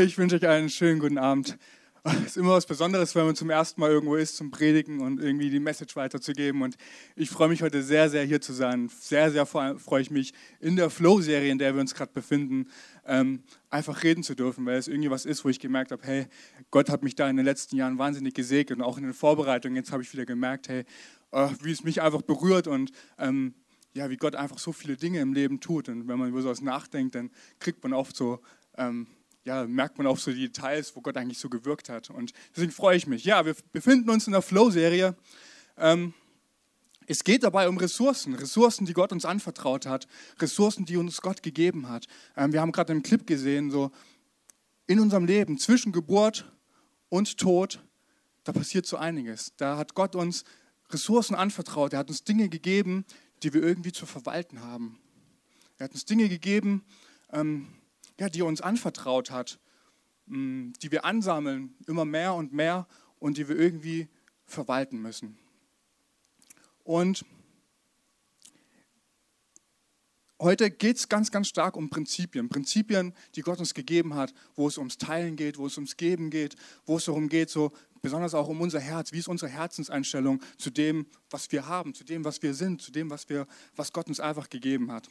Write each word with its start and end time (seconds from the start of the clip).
Ich 0.00 0.16
wünsche 0.16 0.36
euch 0.36 0.46
einen 0.46 0.68
schönen 0.68 1.00
guten 1.00 1.18
Abend. 1.18 1.58
Es 2.04 2.26
ist 2.26 2.36
immer 2.36 2.52
was 2.52 2.66
Besonderes, 2.66 3.16
wenn 3.16 3.26
man 3.26 3.34
zum 3.34 3.50
ersten 3.50 3.80
Mal 3.80 3.90
irgendwo 3.90 4.14
ist, 4.14 4.36
zum 4.36 4.52
Predigen 4.52 5.00
und 5.00 5.20
irgendwie 5.20 5.50
die 5.50 5.58
Message 5.58 5.96
weiterzugeben. 5.96 6.62
Und 6.62 6.76
ich 7.16 7.30
freue 7.30 7.48
mich 7.48 7.62
heute 7.62 7.82
sehr, 7.82 8.08
sehr 8.08 8.22
hier 8.22 8.40
zu 8.40 8.52
sein. 8.52 8.88
Sehr, 9.00 9.32
sehr 9.32 9.44
freue 9.44 10.00
ich 10.00 10.12
mich 10.12 10.34
in 10.60 10.76
der 10.76 10.88
Flow-Serie, 10.90 11.50
in 11.50 11.58
der 11.58 11.74
wir 11.74 11.80
uns 11.80 11.96
gerade 11.96 12.12
befinden, 12.12 12.68
ähm, 13.06 13.42
einfach 13.70 14.04
reden 14.04 14.22
zu 14.22 14.36
dürfen, 14.36 14.64
weil 14.66 14.76
es 14.76 14.86
irgendwie 14.86 15.10
was 15.10 15.26
ist, 15.26 15.44
wo 15.44 15.48
ich 15.48 15.58
gemerkt 15.58 15.90
habe, 15.90 16.06
hey, 16.06 16.26
Gott 16.70 16.90
hat 16.90 17.02
mich 17.02 17.16
da 17.16 17.28
in 17.28 17.36
den 17.36 17.44
letzten 17.44 17.74
Jahren 17.74 17.98
wahnsinnig 17.98 18.34
gesegnet 18.34 18.78
und 18.78 18.84
auch 18.84 18.98
in 18.98 19.02
den 19.02 19.14
Vorbereitungen. 19.14 19.74
Jetzt 19.74 19.90
habe 19.90 20.04
ich 20.04 20.12
wieder 20.12 20.26
gemerkt, 20.26 20.68
hey, 20.68 20.84
oh, 21.32 21.50
wie 21.62 21.72
es 21.72 21.82
mich 21.82 22.02
einfach 22.02 22.22
berührt 22.22 22.68
und 22.68 22.92
ähm, 23.18 23.52
ja, 23.94 24.08
wie 24.10 24.16
Gott 24.16 24.36
einfach 24.36 24.58
so 24.58 24.70
viele 24.70 24.96
Dinge 24.96 25.18
im 25.18 25.32
Leben 25.32 25.58
tut. 25.58 25.88
Und 25.88 26.06
wenn 26.06 26.20
man 26.20 26.28
über 26.28 26.40
sowas 26.40 26.60
nachdenkt, 26.60 27.16
dann 27.16 27.30
kriegt 27.58 27.82
man 27.82 27.92
oft 27.92 28.14
so 28.14 28.38
ähm, 28.76 29.08
ja, 29.48 29.66
merkt 29.66 29.96
man 29.96 30.06
auch 30.06 30.18
so 30.18 30.30
die 30.30 30.42
Details, 30.42 30.94
wo 30.94 31.00
Gott 31.00 31.16
eigentlich 31.16 31.38
so 31.38 31.48
gewirkt 31.48 31.88
hat. 31.88 32.10
Und 32.10 32.34
deswegen 32.54 32.70
freue 32.70 32.98
ich 32.98 33.06
mich. 33.06 33.24
Ja, 33.24 33.46
wir 33.46 33.56
befinden 33.72 34.10
uns 34.10 34.26
in 34.26 34.34
der 34.34 34.42
Flow-Serie. 34.42 35.16
Ähm, 35.78 36.12
es 37.06 37.24
geht 37.24 37.44
dabei 37.44 37.66
um 37.70 37.78
Ressourcen, 37.78 38.34
Ressourcen, 38.34 38.84
die 38.84 38.92
Gott 38.92 39.10
uns 39.10 39.24
anvertraut 39.24 39.86
hat, 39.86 40.06
Ressourcen, 40.38 40.84
die 40.84 40.98
uns 40.98 41.22
Gott 41.22 41.42
gegeben 41.42 41.88
hat. 41.88 42.06
Ähm, 42.36 42.52
wir 42.52 42.60
haben 42.60 42.72
gerade 42.72 42.92
im 42.92 43.02
Clip 43.02 43.26
gesehen, 43.26 43.70
so 43.70 43.90
in 44.86 45.00
unserem 45.00 45.24
Leben 45.24 45.58
zwischen 45.58 45.92
Geburt 45.92 46.52
und 47.08 47.38
Tod, 47.38 47.82
da 48.44 48.52
passiert 48.52 48.84
so 48.84 48.98
einiges. 48.98 49.54
Da 49.56 49.78
hat 49.78 49.94
Gott 49.94 50.14
uns 50.14 50.44
Ressourcen 50.90 51.34
anvertraut. 51.34 51.94
Er 51.94 52.00
hat 52.00 52.10
uns 52.10 52.22
Dinge 52.22 52.50
gegeben, 52.50 53.06
die 53.42 53.54
wir 53.54 53.62
irgendwie 53.62 53.92
zu 53.92 54.04
verwalten 54.04 54.60
haben. 54.60 55.00
Er 55.78 55.84
hat 55.84 55.92
uns 55.92 56.04
Dinge 56.04 56.28
gegeben, 56.28 56.84
ähm, 57.32 57.68
ja, 58.18 58.28
die 58.28 58.40
er 58.40 58.46
uns 58.46 58.60
anvertraut 58.60 59.30
hat, 59.30 59.58
mm, 60.26 60.72
die 60.82 60.90
wir 60.90 61.04
ansammeln, 61.04 61.74
immer 61.86 62.04
mehr 62.04 62.34
und 62.34 62.52
mehr 62.52 62.86
und 63.18 63.38
die 63.38 63.48
wir 63.48 63.56
irgendwie 63.56 64.08
verwalten 64.44 65.00
müssen. 65.00 65.38
Und 66.84 67.24
heute 70.40 70.70
geht 70.70 70.96
es 70.96 71.08
ganz, 71.08 71.30
ganz 71.30 71.48
stark 71.48 71.76
um 71.76 71.90
Prinzipien. 71.90 72.48
Prinzipien, 72.48 73.12
die 73.34 73.42
Gott 73.42 73.58
uns 73.58 73.74
gegeben 73.74 74.14
hat, 74.14 74.32
wo 74.56 74.66
es 74.66 74.78
ums 74.78 74.96
Teilen 74.96 75.36
geht, 75.36 75.58
wo 75.58 75.66
es 75.66 75.76
ums 75.76 75.96
Geben 75.96 76.30
geht, 76.30 76.56
wo 76.86 76.96
es 76.96 77.04
darum 77.04 77.28
geht, 77.28 77.50
so 77.50 77.72
besonders 78.00 78.34
auch 78.34 78.48
um 78.48 78.60
unser 78.60 78.80
Herz. 78.80 79.12
Wie 79.12 79.18
ist 79.18 79.28
unsere 79.28 79.50
Herzenseinstellung 79.50 80.40
zu 80.56 80.70
dem, 80.70 81.06
was 81.30 81.50
wir 81.52 81.66
haben, 81.66 81.94
zu 81.94 82.04
dem, 82.04 82.24
was 82.24 82.42
wir 82.42 82.54
sind, 82.54 82.80
zu 82.80 82.90
dem, 82.90 83.10
was, 83.10 83.28
wir, 83.28 83.46
was 83.76 83.92
Gott 83.92 84.08
uns 84.08 84.20
einfach 84.20 84.48
gegeben 84.48 84.90
hat? 84.90 85.08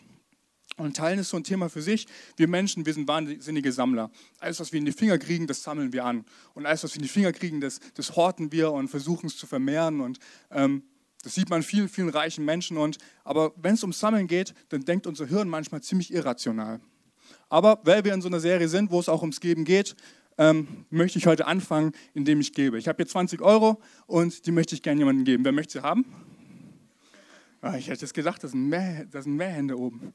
Und 0.77 0.95
Teilen 0.95 1.17
ist 1.19 1.29
so 1.29 1.37
ein 1.37 1.43
Thema 1.43 1.69
für 1.69 1.81
sich. 1.81 2.05
Wir 2.35 2.47
Menschen, 2.47 2.85
wir 2.85 2.93
sind 2.93 3.07
wahnsinnige 3.07 3.71
Sammler. 3.71 4.11
Alles, 4.39 4.59
was 4.59 4.71
wir 4.71 4.77
in 4.77 4.85
die 4.85 4.91
Finger 4.91 5.17
kriegen, 5.17 5.47
das 5.47 5.63
sammeln 5.63 5.91
wir 5.91 6.05
an. 6.05 6.23
Und 6.53 6.67
alles, 6.67 6.83
was 6.83 6.93
wir 6.93 6.97
in 6.97 7.03
die 7.03 7.09
Finger 7.09 7.33
kriegen, 7.33 7.59
das, 7.59 7.79
das 7.95 8.15
horten 8.15 8.51
wir 8.51 8.71
und 8.71 8.87
versuchen 8.87 9.25
es 9.25 9.37
zu 9.37 9.47
vermehren. 9.47 10.01
Und 10.01 10.19
ähm, 10.51 10.83
das 11.23 11.33
sieht 11.33 11.49
man 11.49 11.63
vielen, 11.63 11.89
vielen 11.89 12.09
reichen 12.09 12.45
Menschen. 12.45 12.77
Und, 12.77 12.99
aber 13.23 13.53
wenn 13.55 13.73
es 13.73 13.81
ums 13.81 13.99
Sammeln 13.99 14.27
geht, 14.27 14.53
dann 14.69 14.85
denkt 14.85 15.07
unser 15.07 15.25
Hirn 15.25 15.49
manchmal 15.49 15.81
ziemlich 15.81 16.13
irrational. 16.13 16.79
Aber 17.49 17.81
weil 17.83 18.05
wir 18.05 18.13
in 18.13 18.21
so 18.21 18.27
einer 18.27 18.39
Serie 18.39 18.69
sind, 18.69 18.91
wo 18.91 18.99
es 18.99 19.09
auch 19.09 19.21
ums 19.21 19.39
Geben 19.39 19.65
geht, 19.65 19.95
ähm, 20.37 20.85
möchte 20.91 21.17
ich 21.17 21.25
heute 21.25 21.47
anfangen, 21.47 21.93
indem 22.13 22.39
ich 22.39 22.53
gebe. 22.53 22.77
Ich 22.77 22.87
habe 22.87 22.97
hier 22.97 23.07
20 23.07 23.41
Euro 23.41 23.81
und 24.05 24.45
die 24.45 24.51
möchte 24.51 24.75
ich 24.75 24.83
gerne 24.83 24.99
jemandem 24.99 25.25
geben. 25.25 25.43
Wer 25.43 25.53
möchte 25.53 25.79
sie 25.79 25.81
haben? 25.81 26.05
Ah, 27.61 27.77
ich 27.77 27.89
hätte 27.89 28.05
es 28.05 28.13
gesagt, 28.13 28.43
das 28.43 28.51
sind 28.51 28.67
mehr 28.67 29.49
Hände 29.49 29.79
oben. 29.79 30.13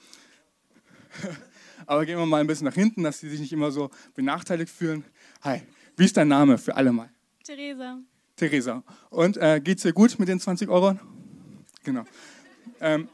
Aber 1.87 2.05
gehen 2.07 2.19
wir 2.19 2.27
mal 2.27 2.41
ein 2.41 2.47
bisschen 2.47 2.67
nach 2.67 2.75
hinten, 2.75 3.03
dass 3.03 3.21
sie 3.21 3.29
sich 3.29 3.41
nicht 3.41 3.53
immer 3.53 3.71
so 3.71 3.91
benachteiligt 4.15 4.71
fühlen. 4.71 5.05
Hi, 5.43 5.63
wie 5.97 6.05
ist 6.05 6.17
dein 6.17 6.29
Name 6.29 6.59
für 6.59 6.77
alle 6.77 6.93
mal? 6.93 7.11
Theresa. 7.45 7.99
Theresa. 8.37 8.83
Und 9.11 9.37
äh, 9.37 9.61
geht 9.63 9.79
es 9.79 9.83
dir 9.83 9.93
gut 9.93 10.19
mit 10.19 10.29
den 10.29 10.41
20 10.41 10.69
Euro? 10.69 10.99
Genau. 11.85 12.05
Ähm, 12.81 13.09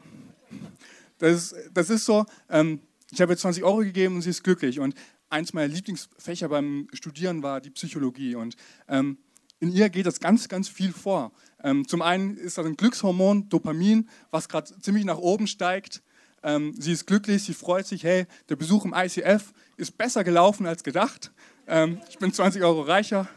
das, 1.17 1.55
das, 1.73 1.89
ist 1.89 2.05
so, 2.05 2.25
ähm, 2.49 2.79
ich 3.11 3.21
habe 3.21 3.33
ihr 3.33 3.37
20 3.37 3.63
Euro 3.63 3.77
gegeben 3.77 4.15
und 4.15 4.21
sie 4.21 4.29
ist 4.29 4.43
glücklich. 4.43 4.79
Und 4.79 4.95
eins 5.29 5.53
meiner 5.53 5.67
Lieblingsfächer 5.67 6.49
beim 6.49 6.87
Studieren 6.93 7.43
war 7.43 7.61
die 7.61 7.69
Psychologie. 7.71 8.35
Und 8.35 8.55
ähm, 8.87 9.17
in 9.59 9.71
ihr 9.71 9.89
geht 9.89 10.05
das 10.05 10.19
ganz, 10.19 10.47
ganz 10.47 10.69
viel 10.69 10.93
vor. 10.93 11.31
Ähm, 11.63 11.87
zum 11.87 12.01
einen 12.01 12.37
ist 12.37 12.57
das 12.57 12.65
ein 12.65 12.77
Glückshormon, 12.77 13.49
Dopamin, 13.49 14.09
was 14.31 14.47
gerade 14.47 14.79
ziemlich 14.79 15.05
nach 15.05 15.17
oben 15.17 15.47
steigt. 15.47 16.01
Ähm, 16.43 16.73
sie 16.79 16.93
ist 16.93 17.05
glücklich, 17.05 17.43
sie 17.43 17.53
freut 17.53 17.85
sich, 17.85 18.03
hey, 18.03 18.25
der 18.47 18.55
Besuch 18.55 18.85
im 18.85 18.93
ICF 18.93 19.53
ist 19.77 19.97
besser 19.97 20.23
gelaufen 20.23 20.65
als 20.65 20.83
gedacht. 20.83 21.31
Ähm, 21.67 21.99
ich 22.09 22.17
bin 22.17 22.33
20 22.33 22.63
Euro 22.63 22.81
reicher. 22.81 23.27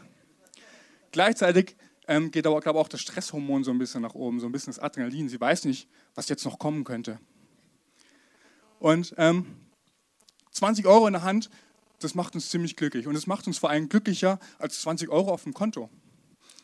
Gleichzeitig 1.11 1.75
ähm, 2.07 2.31
geht 2.31 2.47
aber, 2.47 2.59
glaube 2.59 2.79
ich, 2.79 2.85
auch 2.85 2.89
das 2.89 3.01
Stresshormon 3.01 3.63
so 3.63 3.71
ein 3.71 3.77
bisschen 3.77 4.01
nach 4.01 4.15
oben, 4.15 4.39
so 4.39 4.45
ein 4.45 4.51
bisschen 4.51 4.73
das 4.73 4.79
Adrenalin. 4.79 5.29
Sie 5.29 5.39
weiß 5.39 5.65
nicht, 5.65 5.87
was 6.15 6.29
jetzt 6.29 6.45
noch 6.45 6.59
kommen 6.59 6.83
könnte. 6.83 7.19
Und 8.79 9.15
20 10.51 10.85
ähm, 10.85 10.91
Euro 10.91 11.07
in 11.07 11.13
der 11.13 11.23
Hand, 11.23 11.49
das 11.99 12.15
macht 12.15 12.35
uns 12.35 12.49
ziemlich 12.49 12.75
glücklich. 12.75 13.07
Und 13.07 13.15
es 13.15 13.27
macht 13.27 13.47
uns 13.47 13.57
vor 13.57 13.69
allem 13.69 13.87
glücklicher 13.87 14.39
als 14.59 14.81
20 14.81 15.09
Euro 15.09 15.31
auf 15.31 15.43
dem 15.43 15.53
Konto. 15.53 15.89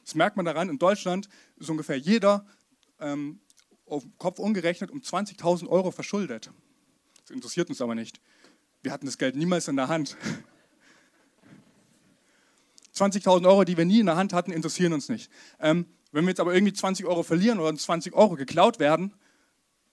Das 0.03 0.15
merkt 0.15 0.35
man 0.35 0.45
daran, 0.45 0.69
in 0.69 0.79
Deutschland 0.79 1.29
ist 1.57 1.69
ungefähr 1.69 1.97
jeder 1.97 2.45
ähm, 2.99 3.39
auf 3.89 4.03
Kopf 4.17 4.39
umgerechnet 4.39 4.91
um 4.91 4.99
20.000 4.99 5.67
Euro 5.67 5.91
verschuldet. 5.91 6.51
Das 7.21 7.31
interessiert 7.31 7.69
uns 7.69 7.81
aber 7.81 7.95
nicht. 7.95 8.19
Wir 8.81 8.91
hatten 8.91 9.05
das 9.05 9.17
Geld 9.17 9.35
niemals 9.35 9.67
in 9.67 9.75
der 9.75 9.87
Hand. 9.87 10.17
20.000 12.95 13.47
Euro, 13.47 13.63
die 13.63 13.77
wir 13.77 13.85
nie 13.85 13.99
in 13.99 14.07
der 14.07 14.15
Hand 14.15 14.33
hatten, 14.33 14.51
interessieren 14.51 14.93
uns 14.93 15.09
nicht. 15.09 15.31
Ähm, 15.59 15.85
wenn 16.11 16.25
wir 16.25 16.29
jetzt 16.29 16.39
aber 16.39 16.53
irgendwie 16.53 16.73
20 16.73 17.05
Euro 17.05 17.23
verlieren 17.23 17.59
oder 17.59 17.75
20 17.75 18.13
Euro 18.13 18.35
geklaut 18.35 18.79
werden, 18.79 19.13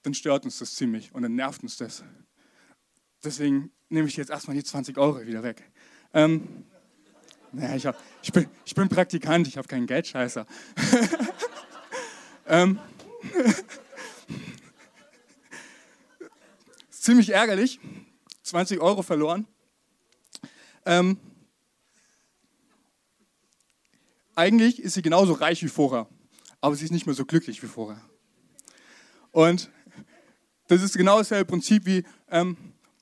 dann 0.02 0.14
stört 0.14 0.44
uns 0.44 0.58
das 0.58 0.74
ziemlich 0.74 1.14
und 1.14 1.22
dann 1.22 1.34
nervt 1.34 1.62
uns 1.62 1.76
das. 1.76 2.04
Deswegen 3.24 3.70
nehme 3.88 4.08
ich 4.08 4.16
jetzt 4.16 4.30
erstmal 4.30 4.56
die 4.56 4.64
20 4.64 4.96
Euro 4.98 5.24
wieder 5.26 5.42
weg. 5.42 5.62
Ähm, 6.14 6.64
naja, 7.52 7.76
ich, 7.76 7.86
hab, 7.86 7.96
ich, 8.22 8.32
bin, 8.32 8.46
ich 8.64 8.74
bin 8.74 8.88
Praktikant, 8.88 9.48
ich 9.48 9.56
habe 9.56 9.68
keinen 9.68 9.86
Geldscheißer. 9.86 10.46
ähm, 12.46 12.78
ziemlich 17.06 17.30
ärgerlich. 17.30 17.78
20 18.42 18.80
Euro 18.80 19.02
verloren. 19.02 19.46
Ähm, 20.84 21.18
eigentlich 24.34 24.82
ist 24.82 24.94
sie 24.94 25.02
genauso 25.02 25.32
reich 25.32 25.62
wie 25.62 25.68
vorher, 25.68 26.08
aber 26.60 26.74
sie 26.74 26.84
ist 26.84 26.90
nicht 26.90 27.06
mehr 27.06 27.14
so 27.14 27.24
glücklich 27.24 27.62
wie 27.62 27.68
vorher. 27.68 28.00
Und 29.30 29.70
das 30.66 30.82
ist 30.82 30.96
genau 30.96 31.18
dasselbe 31.18 31.48
Prinzip 31.48 31.86
wie, 31.86 32.04
ähm, 32.28 32.56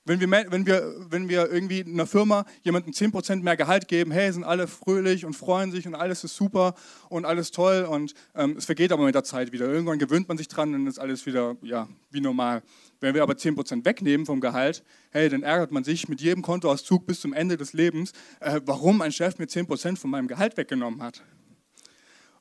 wenn 0.06 0.20
wir, 0.20 0.30
wenn, 0.30 0.66
wir, 0.66 0.94
wenn 1.08 1.28
wir 1.28 1.50
irgendwie 1.50 1.80
in 1.80 1.94
einer 1.94 2.06
Firma 2.06 2.44
jemandem 2.62 2.92
10% 2.92 3.42
mehr 3.42 3.56
Gehalt 3.56 3.88
geben, 3.88 4.10
hey, 4.10 4.30
sind 4.30 4.44
alle 4.44 4.66
fröhlich 4.66 5.24
und 5.24 5.34
freuen 5.34 5.70
sich 5.70 5.86
und 5.86 5.94
alles 5.94 6.24
ist 6.24 6.36
super 6.36 6.74
und 7.08 7.24
alles 7.24 7.52
toll 7.52 7.86
und 7.88 8.14
ähm, 8.34 8.56
es 8.58 8.66
vergeht 8.66 8.92
aber 8.92 9.04
mit 9.04 9.14
der 9.14 9.24
Zeit 9.24 9.52
wieder. 9.52 9.66
Irgendwann 9.66 9.98
gewöhnt 9.98 10.28
man 10.28 10.36
sich 10.36 10.48
dran 10.48 10.74
und 10.74 10.86
ist 10.86 10.98
alles 10.98 11.24
wieder 11.24 11.56
ja, 11.62 11.88
wie 12.10 12.20
normal. 12.20 12.62
Wenn 13.00 13.14
wir 13.14 13.22
aber 13.22 13.34
10% 13.34 13.84
wegnehmen 13.84 14.26
vom 14.26 14.40
Gehalt, 14.40 14.84
hey, 15.10 15.28
dann 15.30 15.42
ärgert 15.42 15.72
man 15.72 15.84
sich 15.84 16.08
mit 16.08 16.20
jedem 16.20 16.42
Kontoauszug 16.42 17.06
bis 17.06 17.20
zum 17.20 17.32
Ende 17.32 17.56
des 17.56 17.72
Lebens, 17.72 18.12
äh, 18.40 18.60
warum 18.66 19.00
ein 19.00 19.12
Chef 19.12 19.38
mir 19.38 19.46
10% 19.46 19.96
von 19.96 20.10
meinem 20.10 20.28
Gehalt 20.28 20.56
weggenommen 20.58 21.02
hat. 21.02 21.22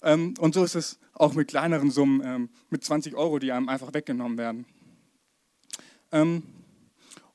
Ähm, 0.01 0.33
und 0.39 0.53
so 0.53 0.65
ist 0.65 0.75
es 0.75 0.99
auch 1.13 1.33
mit 1.33 1.47
kleineren 1.47 1.91
Summen, 1.91 2.21
ähm, 2.25 2.49
mit 2.69 2.83
20 2.83 3.15
Euro, 3.15 3.39
die 3.39 3.53
einem 3.53 3.69
einfach 3.69 3.93
weggenommen 3.93 4.37
werden. 4.37 4.65
Ähm, 6.11 6.43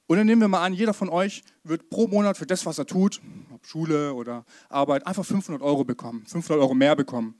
und 0.08 0.16
dann 0.16 0.26
nehmen 0.26 0.40
wir 0.40 0.48
mal 0.48 0.64
an, 0.64 0.72
jeder 0.72 0.94
von 0.94 1.10
euch 1.10 1.42
wird 1.64 1.90
pro 1.90 2.06
Monat 2.06 2.38
für 2.38 2.46
das, 2.46 2.64
was 2.64 2.78
er 2.78 2.86
tut, 2.86 3.20
ob 3.52 3.66
Schule 3.66 4.14
oder 4.14 4.46
Arbeit, 4.70 5.06
einfach 5.06 5.24
500 5.24 5.62
Euro 5.62 5.84
bekommen, 5.84 6.24
500 6.26 6.62
Euro 6.62 6.74
mehr 6.74 6.96
bekommen 6.96 7.34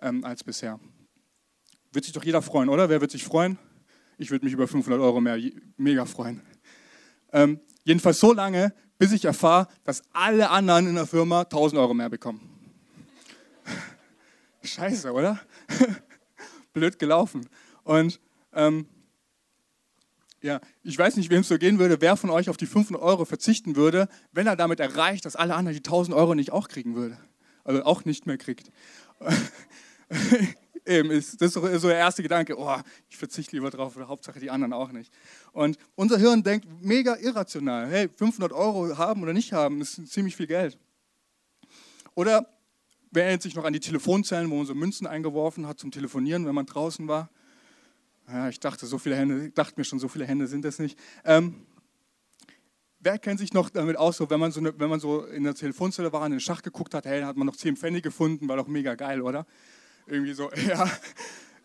ähm, 0.00 0.24
als 0.24 0.42
bisher. 0.42 0.80
Wird 1.92 2.06
sich 2.06 2.14
doch 2.14 2.24
jeder 2.24 2.40
freuen, 2.40 2.70
oder? 2.70 2.88
Wer 2.88 3.02
wird 3.02 3.10
sich 3.10 3.22
freuen? 3.22 3.58
Ich 4.16 4.30
würde 4.30 4.46
mich 4.46 4.54
über 4.54 4.66
500 4.66 4.98
Euro 4.98 5.20
mehr 5.20 5.38
mega 5.76 6.06
freuen. 6.06 6.40
Ähm, 7.34 7.60
jedenfalls 7.84 8.18
so 8.18 8.32
lange, 8.32 8.72
bis 8.96 9.12
ich 9.12 9.26
erfahre, 9.26 9.68
dass 9.84 10.02
alle 10.14 10.48
anderen 10.48 10.86
in 10.86 10.94
der 10.94 11.06
Firma 11.06 11.42
1000 11.42 11.78
Euro 11.78 11.92
mehr 11.92 12.08
bekommen. 12.08 12.40
Scheiße, 14.62 15.12
oder? 15.12 15.38
Blöd 16.72 16.98
gelaufen. 16.98 17.46
Und 17.84 18.20
ähm, 18.54 18.86
ja, 20.42 20.60
ich 20.82 20.98
weiß 20.98 21.16
nicht, 21.16 21.30
wem 21.30 21.40
es 21.40 21.48
so 21.48 21.58
gehen 21.58 21.78
würde, 21.78 22.00
wer 22.00 22.16
von 22.16 22.30
euch 22.30 22.48
auf 22.48 22.56
die 22.56 22.66
500 22.66 23.02
Euro 23.02 23.24
verzichten 23.24 23.76
würde, 23.76 24.08
wenn 24.32 24.46
er 24.46 24.56
damit 24.56 24.80
erreicht, 24.80 25.24
dass 25.24 25.36
alle 25.36 25.54
anderen 25.54 25.76
die 25.76 25.84
1000 25.84 26.16
Euro 26.16 26.34
nicht 26.34 26.52
auch 26.52 26.68
kriegen 26.68 26.94
würde. 26.94 27.18
Also 27.64 27.84
auch 27.84 28.04
nicht 28.04 28.26
mehr 28.26 28.38
kriegt. 28.38 28.70
Eben, 30.86 31.10
ist, 31.10 31.42
das 31.42 31.56
ist 31.56 31.82
so 31.82 31.88
der 31.88 31.96
erste 31.96 32.22
Gedanke, 32.22 32.56
oh, 32.56 32.76
ich 33.08 33.16
verzichte 33.16 33.56
lieber 33.56 33.70
drauf, 33.70 33.96
Hauptsache 33.96 34.38
die 34.38 34.50
anderen 34.50 34.72
auch 34.72 34.92
nicht. 34.92 35.12
Und 35.52 35.78
unser 35.96 36.16
Hirn 36.16 36.44
denkt 36.44 36.68
mega 36.80 37.16
irrational, 37.16 37.88
hey, 37.88 38.08
500 38.08 38.52
Euro 38.52 38.96
haben 38.96 39.22
oder 39.22 39.32
nicht 39.32 39.52
haben, 39.52 39.80
ist 39.80 40.06
ziemlich 40.06 40.36
viel 40.36 40.46
Geld. 40.46 40.78
Oder 42.14 42.48
wer 43.10 43.24
erinnert 43.24 43.42
sich 43.42 43.56
noch 43.56 43.64
an 43.64 43.72
die 43.72 43.80
Telefonzellen, 43.80 44.48
wo 44.48 44.56
man 44.56 44.66
so 44.66 44.76
Münzen 44.76 45.08
eingeworfen 45.08 45.66
hat 45.66 45.80
zum 45.80 45.90
Telefonieren, 45.90 46.46
wenn 46.46 46.54
man 46.54 46.66
draußen 46.66 47.08
war? 47.08 47.30
Ja, 48.28 48.48
ich 48.48 48.58
dachte, 48.58 48.86
so 48.86 48.98
viele 48.98 49.16
Hände, 49.16 49.50
dachte 49.50 49.74
mir 49.76 49.84
schon, 49.84 49.98
so 49.98 50.08
viele 50.08 50.26
Hände 50.26 50.46
sind 50.48 50.64
das 50.64 50.78
nicht. 50.78 50.98
Ähm, 51.24 51.66
wer 52.98 53.18
kennt 53.18 53.38
sich 53.38 53.52
noch 53.52 53.70
damit 53.70 53.96
aus, 53.96 54.16
so, 54.16 54.28
wenn, 54.30 54.40
man 54.40 54.50
so 54.50 54.60
eine, 54.60 54.78
wenn 54.78 54.90
man 54.90 54.98
so 54.98 55.24
in 55.24 55.44
der 55.44 55.54
Telefonzelle 55.54 56.12
war, 56.12 56.26
in 56.26 56.32
den 56.32 56.40
Schach 56.40 56.62
geguckt 56.62 56.92
hat, 56.94 57.06
hey, 57.06 57.20
da 57.20 57.28
hat 57.28 57.36
man 57.36 57.46
noch 57.46 57.56
10 57.56 57.76
Pfennig 57.76 58.02
gefunden, 58.02 58.48
war 58.48 58.56
doch 58.56 58.66
mega 58.66 58.96
geil, 58.96 59.22
oder? 59.22 59.46
Irgendwie 60.06 60.32
so, 60.32 60.50
ja, 60.68 60.90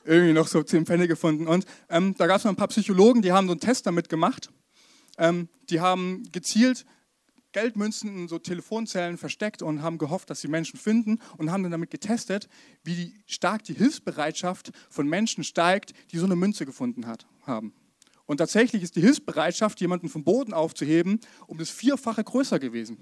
irgendwie 0.06 0.34
noch 0.34 0.48
so 0.48 0.62
10 0.62 0.86
Pfennig 0.86 1.08
gefunden. 1.08 1.48
Und 1.48 1.66
ähm, 1.90 2.16
da 2.18 2.28
gab 2.28 2.38
es 2.38 2.44
noch 2.44 2.52
ein 2.52 2.58
paar 2.58 2.68
Psychologen, 2.68 3.24
die 3.24 3.32
haben 3.32 3.48
so 3.48 3.54
einen 3.54 3.60
Test 3.60 3.88
damit 3.88 4.08
gemacht. 4.08 4.52
Ähm, 5.18 5.50
die 5.70 5.80
haben 5.80 6.24
gezielt 6.32 6.86
Geldmünzen 7.52 8.16
in 8.16 8.28
so 8.28 8.40
Telefonzellen 8.40 9.18
versteckt 9.18 9.62
und 9.62 9.82
haben 9.82 9.98
gehofft, 9.98 10.30
dass 10.30 10.42
sie 10.42 10.48
Menschen 10.48 10.80
finden 10.80 11.20
und 11.38 11.52
haben 11.52 11.64
dann 11.64 11.72
damit 11.72 11.90
getestet, 11.90 12.48
wie 12.84 13.14
stark 13.26 13.64
die 13.64 13.74
Hilfsbereitschaft 13.74 14.72
von 14.90 15.08
Menschen 15.08 15.44
steigt, 15.44 15.94
die 16.12 16.18
so 16.18 16.26
eine 16.26 16.36
Münze 16.36 16.66
gefunden 16.66 17.08
hat, 17.08 17.28
haben. 17.44 17.74
Und 18.26 18.38
tatsächlich 18.38 18.84
ist 18.84 18.96
die 18.96 19.02
Hilfsbereitschaft, 19.02 19.82
jemanden 19.82 20.08
vom 20.08 20.24
Boden 20.24 20.54
aufzuheben, 20.54 21.20
um 21.48 21.58
das 21.58 21.70
Vierfache 21.70 22.24
größer 22.24 22.60
gewesen. 22.60 22.98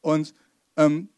Und 0.00 0.34
ähm, 0.76 1.10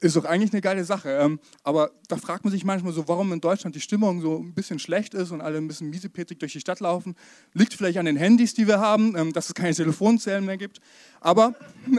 ist 0.00 0.16
doch 0.16 0.24
eigentlich 0.24 0.52
eine 0.52 0.60
geile 0.60 0.84
Sache. 0.84 1.10
Ähm, 1.10 1.40
aber 1.62 1.90
da 2.08 2.16
fragt 2.16 2.44
man 2.44 2.52
sich 2.52 2.64
manchmal 2.64 2.92
so, 2.92 3.08
warum 3.08 3.32
in 3.32 3.40
Deutschland 3.40 3.74
die 3.74 3.80
Stimmung 3.80 4.20
so 4.20 4.38
ein 4.38 4.54
bisschen 4.54 4.78
schlecht 4.78 5.14
ist 5.14 5.32
und 5.32 5.40
alle 5.40 5.58
ein 5.58 5.66
bisschen 5.66 5.90
miesepetrig 5.90 6.38
durch 6.38 6.52
die 6.52 6.60
Stadt 6.60 6.80
laufen. 6.80 7.16
Liegt 7.52 7.74
vielleicht 7.74 7.98
an 7.98 8.06
den 8.06 8.16
Handys, 8.16 8.54
die 8.54 8.66
wir 8.66 8.80
haben, 8.80 9.16
ähm, 9.16 9.32
dass 9.32 9.48
es 9.48 9.54
keine 9.54 9.74
Telefonzellen 9.74 10.44
mehr 10.44 10.56
gibt. 10.56 10.80
Aber 11.20 11.54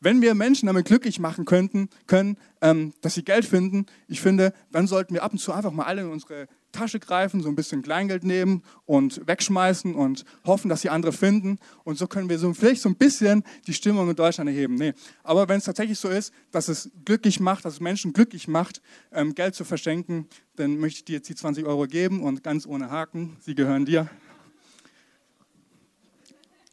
wenn 0.00 0.20
wir 0.20 0.34
Menschen 0.34 0.66
damit 0.66 0.86
glücklich 0.86 1.18
machen 1.18 1.44
könnten, 1.44 1.88
können, 2.06 2.36
ähm, 2.60 2.92
dass 3.00 3.14
sie 3.14 3.24
Geld 3.24 3.44
finden, 3.44 3.86
ich 4.08 4.20
finde, 4.20 4.52
dann 4.72 4.86
sollten 4.86 5.14
wir 5.14 5.22
ab 5.22 5.32
und 5.32 5.38
zu 5.38 5.52
einfach 5.52 5.72
mal 5.72 5.84
alle 5.84 6.02
in 6.02 6.08
unsere 6.08 6.48
Tasche 6.72 7.00
greifen, 7.00 7.40
so 7.40 7.48
ein 7.48 7.56
bisschen 7.56 7.82
Kleingeld 7.82 8.24
nehmen 8.24 8.62
und 8.84 9.26
wegschmeißen 9.26 9.94
und 9.94 10.24
hoffen, 10.44 10.68
dass 10.68 10.82
sie 10.82 10.90
andere 10.90 11.12
finden. 11.12 11.58
Und 11.84 11.98
so 11.98 12.06
können 12.06 12.28
wir 12.28 12.38
so 12.38 12.52
vielleicht 12.52 12.82
so 12.82 12.88
ein 12.88 12.96
bisschen 12.96 13.44
die 13.66 13.74
Stimmung 13.74 14.10
in 14.10 14.16
Deutschland 14.16 14.50
erheben. 14.50 14.74
Nee. 14.74 14.92
Aber 15.22 15.48
wenn 15.48 15.58
es 15.58 15.64
tatsächlich 15.64 15.98
so 15.98 16.08
ist, 16.08 16.32
dass 16.50 16.68
es 16.68 16.90
glücklich 17.04 17.40
macht, 17.40 17.64
dass 17.64 17.74
es 17.74 17.80
Menschen 17.80 18.12
glücklich 18.12 18.48
macht, 18.48 18.82
ähm, 19.12 19.34
Geld 19.34 19.54
zu 19.54 19.64
verschenken, 19.64 20.28
dann 20.56 20.78
möchte 20.78 20.98
ich 20.98 21.04
dir 21.04 21.16
jetzt 21.16 21.28
die 21.28 21.34
20 21.34 21.64
Euro 21.64 21.86
geben 21.86 22.22
und 22.22 22.42
ganz 22.42 22.66
ohne 22.66 22.90
Haken. 22.90 23.36
Sie 23.40 23.54
gehören 23.54 23.86
dir. 23.86 24.08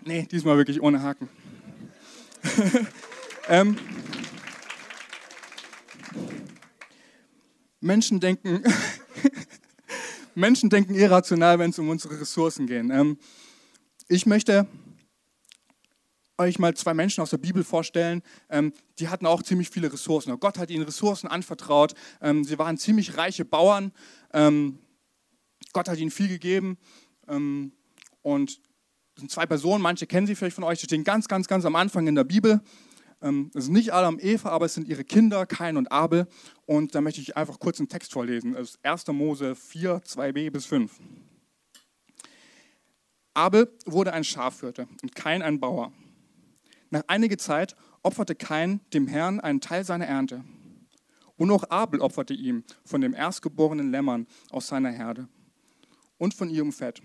Nee, 0.05 0.27
diesmal 0.29 0.57
wirklich 0.57 0.81
ohne 0.81 1.01
Haken. 1.01 1.29
ähm, 3.47 3.77
Menschen 7.79 8.19
denken, 8.19 8.63
Menschen 10.35 10.69
denken 10.69 10.95
irrational, 10.95 11.59
wenn 11.59 11.69
es 11.69 11.79
um 11.79 11.89
unsere 11.89 12.19
Ressourcen 12.19 12.67
geht. 12.67 12.83
Ähm, 12.89 13.17
ich 14.07 14.25
möchte 14.25 14.67
euch 16.37 16.59
mal 16.59 16.75
zwei 16.75 16.93
Menschen 16.93 17.21
aus 17.21 17.29
der 17.29 17.37
Bibel 17.37 17.63
vorstellen, 17.63 18.21
ähm, 18.49 18.73
die 18.99 19.07
hatten 19.07 19.25
auch 19.25 19.43
ziemlich 19.43 19.69
viele 19.69 19.91
Ressourcen. 19.91 20.37
Gott 20.39 20.57
hat 20.57 20.69
ihnen 20.69 20.83
Ressourcen 20.83 21.27
anvertraut. 21.27 21.93
Ähm, 22.21 22.43
sie 22.43 22.57
waren 22.57 22.77
ziemlich 22.77 23.17
reiche 23.17 23.45
Bauern. 23.45 23.91
Ähm, 24.33 24.79
Gott 25.73 25.87
hat 25.87 25.97
ihnen 25.97 26.11
viel 26.11 26.27
gegeben. 26.27 26.77
Ähm, 27.27 27.71
und 28.21 28.59
das 29.15 29.21
sind 29.21 29.31
zwei 29.31 29.45
Personen, 29.45 29.83
manche 29.83 30.07
kennen 30.07 30.25
sie 30.25 30.35
vielleicht 30.35 30.55
von 30.55 30.63
euch, 30.63 30.79
die 30.79 30.85
stehen 30.85 31.03
ganz, 31.03 31.27
ganz, 31.27 31.47
ganz 31.47 31.65
am 31.65 31.75
Anfang 31.75 32.07
in 32.07 32.15
der 32.15 32.23
Bibel. 32.23 32.61
Ähm, 33.23 33.49
es 33.55 33.65
sind 33.65 33.73
nicht 33.73 33.93
Adam 33.93 34.15
und 34.15 34.23
Eva, 34.23 34.49
aber 34.49 34.65
es 34.65 34.73
sind 34.73 34.87
ihre 34.87 35.05
Kinder, 35.05 35.45
Kain 35.45 35.77
und 35.77 35.91
Abel. 35.91 36.27
Und 36.65 36.93
da 36.93 37.01
möchte 37.01 37.21
ich 37.21 37.37
einfach 37.37 37.59
kurz 37.59 37.79
einen 37.79 37.87
Text 37.87 38.11
vorlesen. 38.11 38.53
Das 38.53 38.71
ist 38.71 38.79
1. 38.83 39.07
Mose 39.07 39.55
4, 39.55 40.03
2b 40.03 40.51
bis 40.51 40.65
5. 40.65 40.99
Abel 43.33 43.71
wurde 43.85 44.13
ein 44.13 44.23
Schafhirte 44.23 44.87
und 45.01 45.15
Kain 45.15 45.41
ein 45.41 45.59
Bauer. 45.59 45.91
Nach 46.89 47.03
einiger 47.07 47.37
Zeit 47.37 47.75
opferte 48.03 48.35
Kain 48.35 48.81
dem 48.93 49.07
Herrn 49.07 49.39
einen 49.39 49.61
Teil 49.61 49.85
seiner 49.85 50.05
Ernte. 50.05 50.43
Und 51.37 51.49
auch 51.49 51.63
Abel 51.69 52.01
opferte 52.01 52.33
ihm 52.33 52.63
von 52.85 53.01
dem 53.01 53.13
erstgeborenen 53.13 53.89
Lämmern 53.89 54.27
aus 54.51 54.67
seiner 54.67 54.91
Herde 54.91 55.27
und 56.17 56.33
von 56.33 56.49
ihrem 56.49 56.71
Fett. 56.71 57.01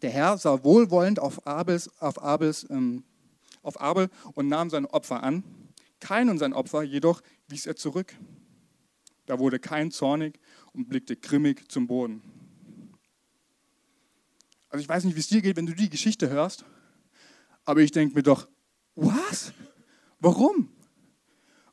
Der 0.00 0.10
Herr 0.10 0.38
sah 0.38 0.62
wohlwollend 0.62 1.18
auf 1.18 1.46
Abels, 1.46 1.90
auf 2.00 2.22
Abels 2.22 2.66
ähm, 2.70 3.04
auf 3.62 3.80
Abel 3.80 4.08
und 4.34 4.48
nahm 4.48 4.70
sein 4.70 4.86
Opfer 4.86 5.22
an. 5.22 5.44
Kein 6.00 6.28
und 6.28 6.38
sein 6.38 6.52
Opfer 6.52 6.82
jedoch 6.82 7.22
wies 7.48 7.66
er 7.66 7.76
zurück. 7.76 8.14
Da 9.26 9.38
wurde 9.38 9.58
kein 9.58 9.90
zornig 9.90 10.38
und 10.72 10.88
blickte 10.88 11.16
grimmig 11.16 11.70
zum 11.70 11.86
Boden. 11.86 12.22
Also 14.70 14.82
ich 14.82 14.88
weiß 14.88 15.04
nicht, 15.04 15.16
wie 15.16 15.20
es 15.20 15.28
dir 15.28 15.42
geht, 15.42 15.56
wenn 15.56 15.66
du 15.66 15.74
die 15.74 15.90
Geschichte 15.90 16.28
hörst, 16.28 16.64
aber 17.64 17.80
ich 17.80 17.90
denke 17.90 18.14
mir 18.14 18.22
doch, 18.22 18.48
was? 18.94 19.52
Warum? 20.20 20.70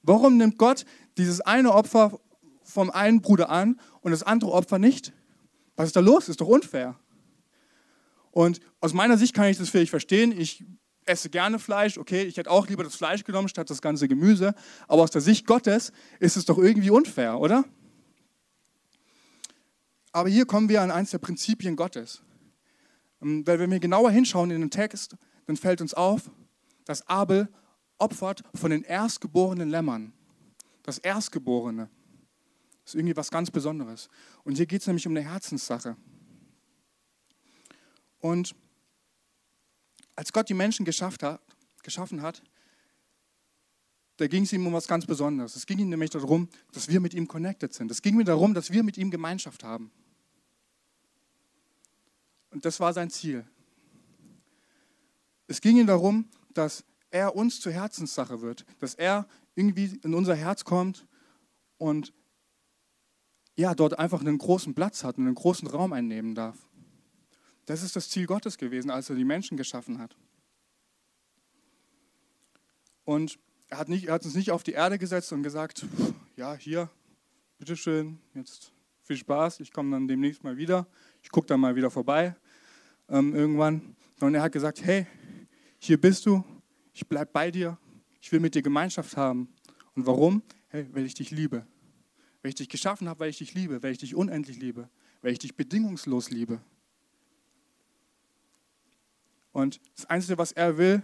Warum 0.01 0.37
nimmt 0.37 0.57
Gott 0.57 0.85
dieses 1.17 1.41
eine 1.41 1.73
Opfer 1.73 2.19
vom 2.63 2.89
einen 2.91 3.21
Bruder 3.21 3.49
an 3.49 3.79
und 4.01 4.11
das 4.11 4.23
andere 4.23 4.51
Opfer 4.51 4.79
nicht? 4.79 5.13
Was 5.75 5.87
ist 5.87 5.95
da 5.95 5.99
los? 5.99 6.29
Ist 6.29 6.41
doch 6.41 6.47
unfair. 6.47 6.99
Und 8.31 8.59
aus 8.81 8.93
meiner 8.93 9.17
Sicht 9.17 9.33
kann 9.33 9.47
ich 9.47 9.57
das 9.57 9.69
vielleicht 9.69 9.89
verstehen. 9.89 10.31
Ich 10.37 10.65
esse 11.05 11.29
gerne 11.29 11.59
Fleisch, 11.59 11.97
okay, 11.97 12.23
ich 12.23 12.37
hätte 12.37 12.49
auch 12.49 12.67
lieber 12.67 12.83
das 12.83 12.95
Fleisch 12.95 13.23
genommen 13.23 13.47
statt 13.47 13.69
das 13.69 13.81
ganze 13.81 14.07
Gemüse, 14.07 14.55
aber 14.87 15.03
aus 15.03 15.11
der 15.11 15.21
Sicht 15.21 15.45
Gottes 15.45 15.91
ist 16.19 16.37
es 16.37 16.45
doch 16.45 16.57
irgendwie 16.57 16.89
unfair, 16.89 17.39
oder? 17.39 17.65
Aber 20.11 20.29
hier 20.29 20.45
kommen 20.45 20.69
wir 20.69 20.81
an 20.81 20.91
eines 20.91 21.11
der 21.11 21.17
Prinzipien 21.17 21.75
Gottes. 21.75 22.21
Ähm, 23.21 23.45
weil 23.45 23.59
wenn 23.59 23.71
wir 23.71 23.79
genauer 23.79 24.11
hinschauen 24.11 24.51
in 24.51 24.61
den 24.61 24.71
Text, 24.71 25.15
dann 25.45 25.57
fällt 25.57 25.81
uns 25.81 25.93
auf, 25.93 26.31
dass 26.85 27.07
Abel 27.07 27.49
opfert 27.97 28.43
von 28.53 28.71
den 28.71 28.83
erstgeborenen 28.83 29.69
Lämmern. 29.69 30.13
Das 30.83 30.97
Erstgeborene 30.99 31.89
ist 32.85 32.95
irgendwie 32.95 33.17
was 33.17 33.31
ganz 33.31 33.51
Besonderes. 33.51 34.09
Und 34.43 34.55
hier 34.55 34.65
geht 34.65 34.81
es 34.81 34.87
nämlich 34.87 35.07
um 35.07 35.13
eine 35.15 35.27
Herzenssache. 35.27 35.97
Und 38.19 38.55
als 40.15 40.31
Gott 40.31 40.49
die 40.49 40.53
Menschen 40.53 40.85
hat, 40.85 41.41
geschaffen 41.83 42.21
hat, 42.21 42.41
da 44.17 44.27
ging 44.27 44.43
es 44.43 44.53
ihm 44.53 44.65
um 44.65 44.73
was 44.73 44.87
ganz 44.87 45.05
Besonderes. 45.05 45.55
Es 45.55 45.65
ging 45.65 45.77
ihm 45.79 45.89
nämlich 45.89 46.11
darum, 46.11 46.47
dass 46.71 46.87
wir 46.87 46.99
mit 46.99 47.13
ihm 47.13 47.27
connected 47.27 47.73
sind. 47.73 47.91
Es 47.91 48.01
ging 48.01 48.15
mir 48.15 48.23
darum, 48.23 48.53
dass 48.53 48.71
wir 48.71 48.83
mit 48.83 48.97
ihm 48.97 49.11
Gemeinschaft 49.11 49.63
haben. 49.63 49.91
Und 52.49 52.63
das 52.63 52.79
war 52.79 52.93
sein 52.93 53.09
Ziel. 53.09 53.45
Es 55.47 55.59
ging 55.59 55.77
ihm 55.77 55.87
darum, 55.87 56.29
dass 56.53 56.85
er 57.11 57.35
uns 57.35 57.59
zur 57.59 57.73
Herzenssache 57.73 58.41
wird, 58.41 58.65
dass 58.79 58.95
er 58.95 59.27
irgendwie 59.55 59.99
in 60.03 60.13
unser 60.13 60.35
Herz 60.35 60.63
kommt 60.63 61.05
und 61.77 62.13
ja, 63.57 63.73
dort 63.75 63.99
einfach 63.99 64.21
einen 64.21 64.37
großen 64.37 64.73
Platz 64.73 65.03
hat 65.03 65.17
und 65.17 65.25
einen 65.25 65.35
großen 65.35 65.67
Raum 65.67 65.93
einnehmen 65.93 66.35
darf. 66.35 66.57
Das 67.65 67.83
ist 67.83 67.95
das 67.95 68.09
Ziel 68.09 68.25
Gottes 68.25 68.57
gewesen, 68.57 68.91
als 68.91 69.09
er 69.09 69.15
die 69.15 69.25
Menschen 69.25 69.57
geschaffen 69.57 69.99
hat. 69.99 70.15
Und 73.03 73.39
er 73.67 73.77
hat, 73.77 73.89
nicht, 73.89 74.07
er 74.07 74.13
hat 74.13 74.25
uns 74.25 74.35
nicht 74.35 74.51
auf 74.51 74.63
die 74.63 74.73
Erde 74.73 74.97
gesetzt 74.97 75.31
und 75.33 75.43
gesagt, 75.43 75.85
ja, 76.35 76.55
hier, 76.55 76.89
bitteschön, 77.57 78.19
jetzt 78.33 78.71
viel 79.03 79.17
Spaß, 79.17 79.59
ich 79.59 79.71
komme 79.71 79.91
dann 79.91 80.07
demnächst 80.07 80.43
mal 80.43 80.57
wieder, 80.57 80.87
ich 81.21 81.29
gucke 81.29 81.47
dann 81.47 81.59
mal 81.59 81.75
wieder 81.75 81.91
vorbei 81.91 82.35
ähm, 83.09 83.35
irgendwann. 83.35 83.95
Sondern 84.19 84.35
er 84.35 84.43
hat 84.43 84.51
gesagt, 84.51 84.83
hey, 84.83 85.07
hier 85.79 85.99
bist 85.99 86.25
du, 86.25 86.43
ich 86.93 87.07
bleibe 87.07 87.29
bei 87.31 87.51
dir, 87.51 87.77
ich 88.21 88.31
will 88.31 88.39
mit 88.39 88.55
dir 88.55 88.61
Gemeinschaft 88.61 89.17
haben. 89.17 89.49
Und 89.95 90.05
warum? 90.05 90.41
Hey, 90.69 90.87
weil 90.91 91.05
ich 91.05 91.13
dich 91.13 91.31
liebe. 91.31 91.65
Weil 92.41 92.49
ich 92.49 92.55
dich 92.55 92.69
geschaffen 92.69 93.09
habe, 93.09 93.19
weil 93.19 93.29
ich 93.29 93.37
dich 93.37 93.53
liebe, 93.53 93.83
weil 93.83 93.91
ich 93.91 93.97
dich 93.97 94.15
unendlich 94.15 94.57
liebe, 94.57 94.89
weil 95.21 95.31
ich 95.33 95.39
dich 95.39 95.55
bedingungslos 95.55 96.29
liebe. 96.29 96.61
Und 99.55 99.79
das 99.95 100.05
Einzige, 100.07 100.37
was 100.37 100.51
er 100.51 100.77
will, 100.77 101.01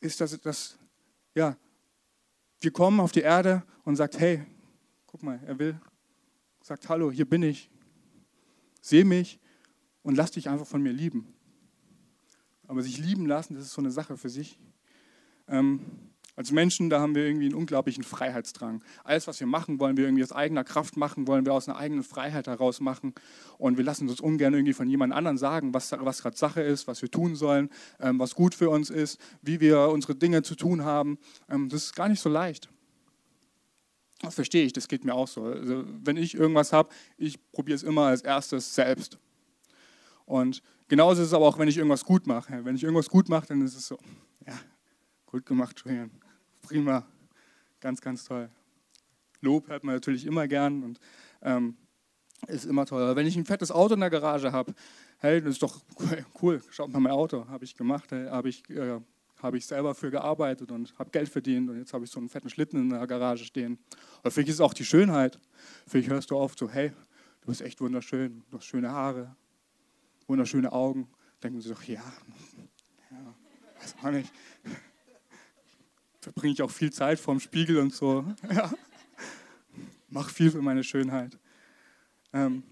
ist, 0.00 0.20
dass, 0.20 0.40
dass 0.40 0.76
ja, 1.36 1.56
wir 2.58 2.72
kommen 2.72 2.98
auf 2.98 3.12
die 3.12 3.20
Erde 3.20 3.62
und 3.84 3.94
sagt, 3.94 4.18
hey, 4.18 4.44
guck 5.06 5.22
mal, 5.22 5.38
er 5.46 5.56
will, 5.56 5.80
sagt, 6.64 6.88
hallo, 6.88 7.12
hier 7.12 7.24
bin 7.24 7.44
ich, 7.44 7.70
seh 8.80 9.04
mich 9.04 9.38
und 10.02 10.16
lass 10.16 10.32
dich 10.32 10.48
einfach 10.48 10.66
von 10.66 10.82
mir 10.82 10.92
lieben. 10.92 11.32
Aber 12.66 12.82
sich 12.82 12.98
lieben 12.98 13.26
lassen, 13.26 13.54
das 13.54 13.66
ist 13.66 13.74
so 13.74 13.82
eine 13.82 13.92
Sache 13.92 14.16
für 14.16 14.28
sich. 14.28 14.58
Ähm, 15.46 16.11
Als 16.34 16.50
Menschen, 16.50 16.88
da 16.88 16.98
haben 16.98 17.14
wir 17.14 17.26
irgendwie 17.26 17.44
einen 17.44 17.54
unglaublichen 17.54 18.04
Freiheitsdrang. 18.04 18.82
Alles, 19.04 19.26
was 19.26 19.38
wir 19.38 19.46
machen, 19.46 19.78
wollen 19.78 19.98
wir 19.98 20.04
irgendwie 20.06 20.22
aus 20.22 20.32
eigener 20.32 20.64
Kraft 20.64 20.96
machen, 20.96 21.26
wollen 21.26 21.44
wir 21.44 21.52
aus 21.52 21.68
einer 21.68 21.76
eigenen 21.76 22.02
Freiheit 22.02 22.46
heraus 22.46 22.80
machen. 22.80 23.14
Und 23.58 23.76
wir 23.76 23.84
lassen 23.84 24.08
uns 24.08 24.18
ungern 24.18 24.54
irgendwie 24.54 24.72
von 24.72 24.88
jemand 24.88 25.12
anderem 25.12 25.36
sagen, 25.36 25.74
was, 25.74 25.92
was 25.92 26.22
gerade 26.22 26.36
Sache 26.36 26.62
ist, 26.62 26.86
was 26.86 27.02
wir 27.02 27.10
tun 27.10 27.34
sollen, 27.34 27.68
ähm, 28.00 28.18
was 28.18 28.34
gut 28.34 28.54
für 28.54 28.70
uns 28.70 28.88
ist, 28.88 29.20
wie 29.42 29.60
wir 29.60 29.88
unsere 29.90 30.14
Dinge 30.14 30.42
zu 30.42 30.54
tun 30.54 30.84
haben. 30.84 31.18
Ähm, 31.50 31.68
das 31.68 31.84
ist 31.84 31.94
gar 31.94 32.08
nicht 32.08 32.20
so 32.20 32.30
leicht. 32.30 32.70
Das 34.22 34.34
verstehe 34.34 34.64
ich, 34.64 34.72
das 34.72 34.88
geht 34.88 35.04
mir 35.04 35.14
auch 35.14 35.28
so. 35.28 35.44
Also, 35.44 35.84
wenn 35.86 36.16
ich 36.16 36.34
irgendwas 36.34 36.72
habe, 36.72 36.88
ich 37.18 37.38
probiere 37.50 37.76
es 37.76 37.82
immer 37.82 38.06
als 38.06 38.22
erstes 38.22 38.74
selbst. 38.74 39.18
Und 40.24 40.62
genauso 40.88 41.20
ist 41.20 41.28
es 41.28 41.34
aber 41.34 41.46
auch, 41.46 41.58
wenn 41.58 41.68
ich 41.68 41.76
irgendwas 41.76 42.04
gut 42.04 42.26
mache. 42.26 42.64
Wenn 42.64 42.74
ich 42.74 42.84
irgendwas 42.84 43.10
gut 43.10 43.28
mache, 43.28 43.48
dann 43.48 43.60
ist 43.60 43.76
es 43.76 43.86
so, 43.86 43.98
ja, 44.46 44.58
gut 45.26 45.44
gemacht, 45.44 45.82
Julian 45.84 46.21
prima, 46.62 47.06
ganz, 47.80 48.00
ganz 48.00 48.24
toll. 48.24 48.48
Lob 49.40 49.68
hört 49.68 49.84
man 49.84 49.96
natürlich 49.96 50.24
immer 50.24 50.46
gern 50.46 50.82
und 50.84 51.00
ähm, 51.42 51.76
ist 52.46 52.64
immer 52.64 52.86
toll. 52.86 53.02
Aber 53.02 53.16
wenn 53.16 53.26
ich 53.26 53.36
ein 53.36 53.44
fettes 53.44 53.70
Auto 53.70 53.94
in 53.94 54.00
der 54.00 54.10
Garage 54.10 54.52
habe, 54.52 54.74
hey, 55.18 55.40
das 55.40 55.54
ist 55.54 55.62
doch 55.62 55.80
cool, 56.40 56.62
schaut 56.70 56.90
mal 56.90 57.00
mein 57.00 57.12
Auto, 57.12 57.46
habe 57.48 57.64
ich 57.64 57.76
gemacht, 57.76 58.10
hey, 58.12 58.28
habe 58.28 58.48
ich, 58.48 58.68
äh, 58.70 59.00
hab 59.42 59.54
ich 59.54 59.66
selber 59.66 59.94
für 59.94 60.10
gearbeitet 60.10 60.70
und 60.70 60.96
habe 60.98 61.10
Geld 61.10 61.28
verdient 61.28 61.68
und 61.70 61.78
jetzt 61.78 61.92
habe 61.92 62.04
ich 62.04 62.10
so 62.10 62.20
einen 62.20 62.28
fetten 62.28 62.48
Schlitten 62.48 62.80
in 62.80 62.90
der 62.90 63.06
Garage 63.06 63.44
stehen. 63.44 63.78
Aber 64.20 64.30
vielleicht 64.30 64.48
ist 64.48 64.56
es 64.56 64.60
auch 64.60 64.74
die 64.74 64.84
Schönheit. 64.84 65.38
Vielleicht 65.86 66.08
hörst 66.08 66.30
du 66.30 66.36
oft 66.36 66.58
so, 66.58 66.70
hey, 66.70 66.90
du 67.40 67.46
bist 67.48 67.60
echt 67.60 67.80
wunderschön, 67.80 68.44
du 68.50 68.58
hast 68.58 68.66
schöne 68.66 68.90
Haare, 68.90 69.34
wunderschöne 70.28 70.72
Augen. 70.72 71.08
Denken 71.42 71.60
sie 71.60 71.70
doch, 71.70 71.82
ja, 71.82 72.02
ja, 73.10 73.34
weiß 73.80 73.96
auch 74.00 74.10
nicht 74.12 74.32
verbringe 76.22 76.54
ich 76.54 76.62
auch 76.62 76.70
viel 76.70 76.92
Zeit 76.92 77.18
vorm 77.18 77.40
Spiegel 77.40 77.78
und 77.78 77.94
so. 77.94 78.24
Ja. 78.54 78.72
Mach 80.08 80.28
viel 80.28 80.50
für 80.50 80.60
meine 80.60 80.84
Schönheit. 80.84 81.38
Ähm, 82.34 82.62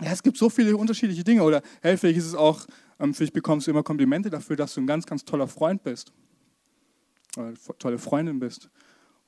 ja, 0.00 0.12
es 0.12 0.22
gibt 0.22 0.38
so 0.38 0.48
viele 0.48 0.76
unterschiedliche 0.76 1.22
Dinge. 1.22 1.42
Oder 1.42 1.62
hey, 1.82 1.94
ist 1.94 2.24
es 2.24 2.34
auch, 2.34 2.66
ähm, 2.98 3.12
vielleicht 3.12 3.34
bekommst 3.34 3.66
du 3.66 3.70
immer 3.70 3.82
Komplimente 3.82 4.30
dafür, 4.30 4.56
dass 4.56 4.72
du 4.74 4.80
ein 4.80 4.86
ganz, 4.86 5.04
ganz 5.04 5.26
toller 5.26 5.46
Freund 5.46 5.82
bist. 5.82 6.12
Oder 7.36 7.52
tolle 7.78 7.98
Freundin 7.98 8.38
bist. 8.38 8.70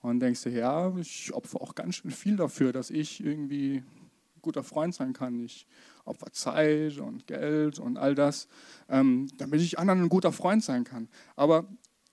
Und 0.00 0.20
denkst 0.20 0.44
dir, 0.44 0.50
ja, 0.50 0.96
ich 0.96 1.30
opfere 1.34 1.60
auch 1.60 1.75
ganz 1.75 1.96
schön 1.96 2.10
viel 2.10 2.37
dafür, 2.37 2.72
dass 2.72 2.88
ich 2.88 3.22
irgendwie 3.22 3.76
ein 3.76 4.40
guter 4.40 4.64
Freund 4.64 4.94
sein 4.94 5.12
kann. 5.12 5.44
Ich 5.44 5.66
opfer 6.06 6.32
Zeit 6.32 6.96
und 6.99 7.26
Geld 7.26 7.78
und 7.78 7.99
all 7.99 8.14
das, 8.14 8.49
ähm, 8.88 9.28
damit 9.37 9.60
ich 9.60 9.78
anderen 9.78 10.04
ein 10.04 10.08
guter 10.08 10.32
Freund 10.32 10.64
sein 10.64 10.84
kann. 10.84 11.08
Aber 11.37 11.68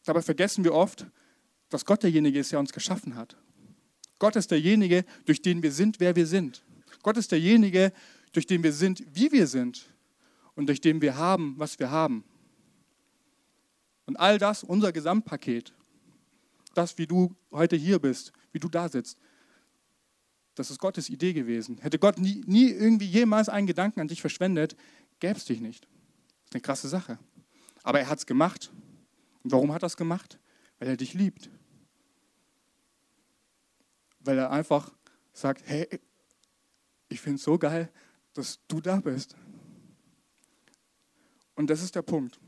Dabei 0.08 0.22
vergessen 0.22 0.64
wir 0.64 0.74
oft, 0.74 1.06
dass 1.68 1.84
Gott 1.84 2.02
derjenige 2.02 2.40
ist, 2.40 2.54
der 2.54 2.60
uns 2.60 2.72
geschaffen 2.72 3.16
hat. 3.16 3.36
Gott 4.20 4.38
ist 4.38 4.50
derjenige, 4.52 5.04
durch 5.26 5.42
den 5.42 5.62
wir 5.62 5.74
sind, 5.74 6.00
wer 6.00 6.16
wir 6.16 6.26
sind. 6.26 6.64
Gott 7.04 7.18
ist 7.18 7.30
derjenige, 7.34 7.92
durch 8.32 8.48
den 8.48 8.64
wir 8.64 8.72
sind, 8.72 9.04
wie 9.14 9.30
wir 9.34 9.48
sind 9.48 9.86
und 10.56 10.68
durch 10.68 10.80
den 10.80 11.02
wir 11.02 11.18
haben, 11.18 11.56
was 11.58 11.78
wir 11.78 11.92
haben. 11.92 12.24
Und 14.06 14.16
all 14.16 14.38
das, 14.38 14.64
unser 14.64 14.94
Gesamtpaket, 14.94 15.74
das, 16.74 16.98
wie 16.98 17.06
du 17.06 17.36
heute 17.52 17.76
hier 17.76 18.00
bist, 18.00 18.32
wie 18.54 18.60
du 18.60 18.70
da 18.70 18.88
sitzt, 18.88 19.18
das 20.56 20.72
ist 20.72 20.80
Gottes 20.80 21.10
Idee 21.10 21.34
gewesen. 21.34 21.80
Hätte 21.80 22.00
Gott 22.00 22.18
nie, 22.18 22.46
nie 22.48 22.70
irgendwie 22.70 23.08
jemals 23.08 23.50
einen 23.50 23.68
Gedanken 23.68 24.00
an 24.00 24.08
dich 24.08 24.22
verschwendet, 24.22 24.78
gäbe 25.20 25.36
es 25.36 25.44
dich 25.44 25.60
nicht. 25.60 25.84
Das 25.84 26.46
ist 26.46 26.54
eine 26.54 26.62
krasse 26.62 26.88
Sache. 26.88 27.20
Aber 27.84 28.00
er 28.00 28.08
hat 28.08 28.20
es 28.20 28.26
gemacht 28.26 28.72
und 29.48 29.54
warum 29.54 29.72
hat 29.72 29.78
er 29.78 29.86
das 29.86 29.96
gemacht? 29.96 30.42
Weil 30.78 30.90
er 30.90 30.98
dich 30.98 31.14
liebt. 31.14 31.50
Weil 34.20 34.40
er 34.40 34.52
einfach 34.52 34.94
sagt, 35.32 35.64
hey, 35.66 35.88
ich 37.08 37.22
finde 37.22 37.38
es 37.38 37.44
so 37.44 37.58
geil, 37.58 37.90
dass 38.34 38.60
du 38.68 38.82
da 38.82 38.98
bist. 38.98 39.38
Und 41.56 41.70
das 41.70 41.82
ist 41.82 41.96
der 41.96 42.02
Punkt. 42.02 42.42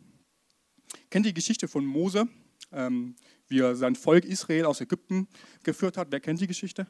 Kennt 1.09 1.25
ihr 1.25 1.31
die 1.31 1.35
Geschichte 1.35 1.69
von 1.69 1.85
Mose, 1.85 2.27
ähm, 2.73 3.15
wie 3.47 3.61
er 3.61 3.77
sein 3.77 3.95
Volk 3.95 4.25
Israel 4.25 4.65
aus 4.65 4.81
Ägypten 4.81 5.29
geführt 5.63 5.95
hat? 5.95 6.11
Wer 6.11 6.19
kennt 6.19 6.41
die 6.41 6.47
Geschichte? 6.47 6.85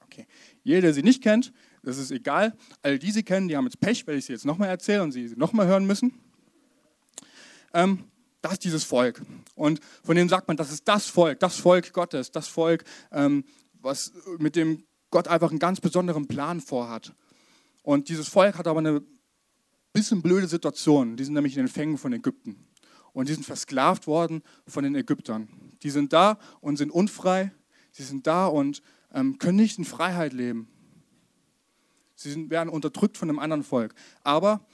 Okay. 0.00 0.26
Jeder, 0.64 0.80
der 0.80 0.94
sie 0.94 1.04
nicht 1.04 1.22
kennt, 1.22 1.52
das 1.84 1.98
ist 1.98 2.10
egal. 2.10 2.58
All 2.82 2.98
die 2.98 3.12
sie 3.12 3.22
kennen, 3.22 3.46
die 3.46 3.56
haben 3.56 3.66
jetzt 3.66 3.78
Pech, 3.78 4.04
weil 4.08 4.18
ich 4.18 4.24
sie 4.24 4.32
jetzt 4.32 4.46
nochmal 4.46 4.68
erzähle 4.68 5.04
und 5.04 5.12
sie 5.12 5.32
nochmal 5.36 5.68
hören 5.68 5.86
müssen. 5.86 6.12
Ähm, 7.72 8.10
das 8.46 8.54
ist 8.54 8.64
dieses 8.64 8.84
Volk. 8.84 9.20
Und 9.56 9.80
von 10.04 10.14
dem 10.14 10.28
sagt 10.28 10.46
man, 10.46 10.56
das 10.56 10.70
ist 10.70 10.86
das 10.86 11.06
Volk, 11.06 11.40
das 11.40 11.56
Volk 11.56 11.92
Gottes, 11.92 12.30
das 12.30 12.46
Volk, 12.46 12.84
ähm, 13.10 13.44
was, 13.80 14.12
mit 14.38 14.54
dem 14.54 14.84
Gott 15.10 15.26
einfach 15.26 15.50
einen 15.50 15.58
ganz 15.58 15.80
besonderen 15.80 16.28
Plan 16.28 16.60
vorhat. 16.60 17.12
Und 17.82 18.08
dieses 18.08 18.28
Volk 18.28 18.56
hat 18.56 18.68
aber 18.68 18.78
eine 18.78 19.02
bisschen 19.92 20.22
blöde 20.22 20.46
Situation. 20.46 21.16
Die 21.16 21.24
sind 21.24 21.34
nämlich 21.34 21.56
in 21.56 21.64
den 21.64 21.68
Fängen 21.68 21.98
von 21.98 22.12
Ägypten. 22.12 22.68
Und 23.12 23.28
die 23.28 23.34
sind 23.34 23.44
versklavt 23.44 24.06
worden 24.06 24.42
von 24.68 24.84
den 24.84 24.94
Ägyptern. 24.94 25.48
Die 25.82 25.90
sind 25.90 26.12
da 26.12 26.38
und 26.60 26.76
sind 26.76 26.90
unfrei. 26.90 27.50
Sie 27.90 28.04
sind 28.04 28.28
da 28.28 28.46
und 28.46 28.80
ähm, 29.12 29.38
können 29.38 29.56
nicht 29.56 29.78
in 29.78 29.84
Freiheit 29.84 30.32
leben. 30.32 30.68
Sie 32.14 32.30
sind, 32.30 32.50
werden 32.50 32.68
unterdrückt 32.68 33.16
von 33.16 33.28
einem 33.28 33.40
anderen 33.40 33.64
Volk. 33.64 33.94
Aber 34.22 34.64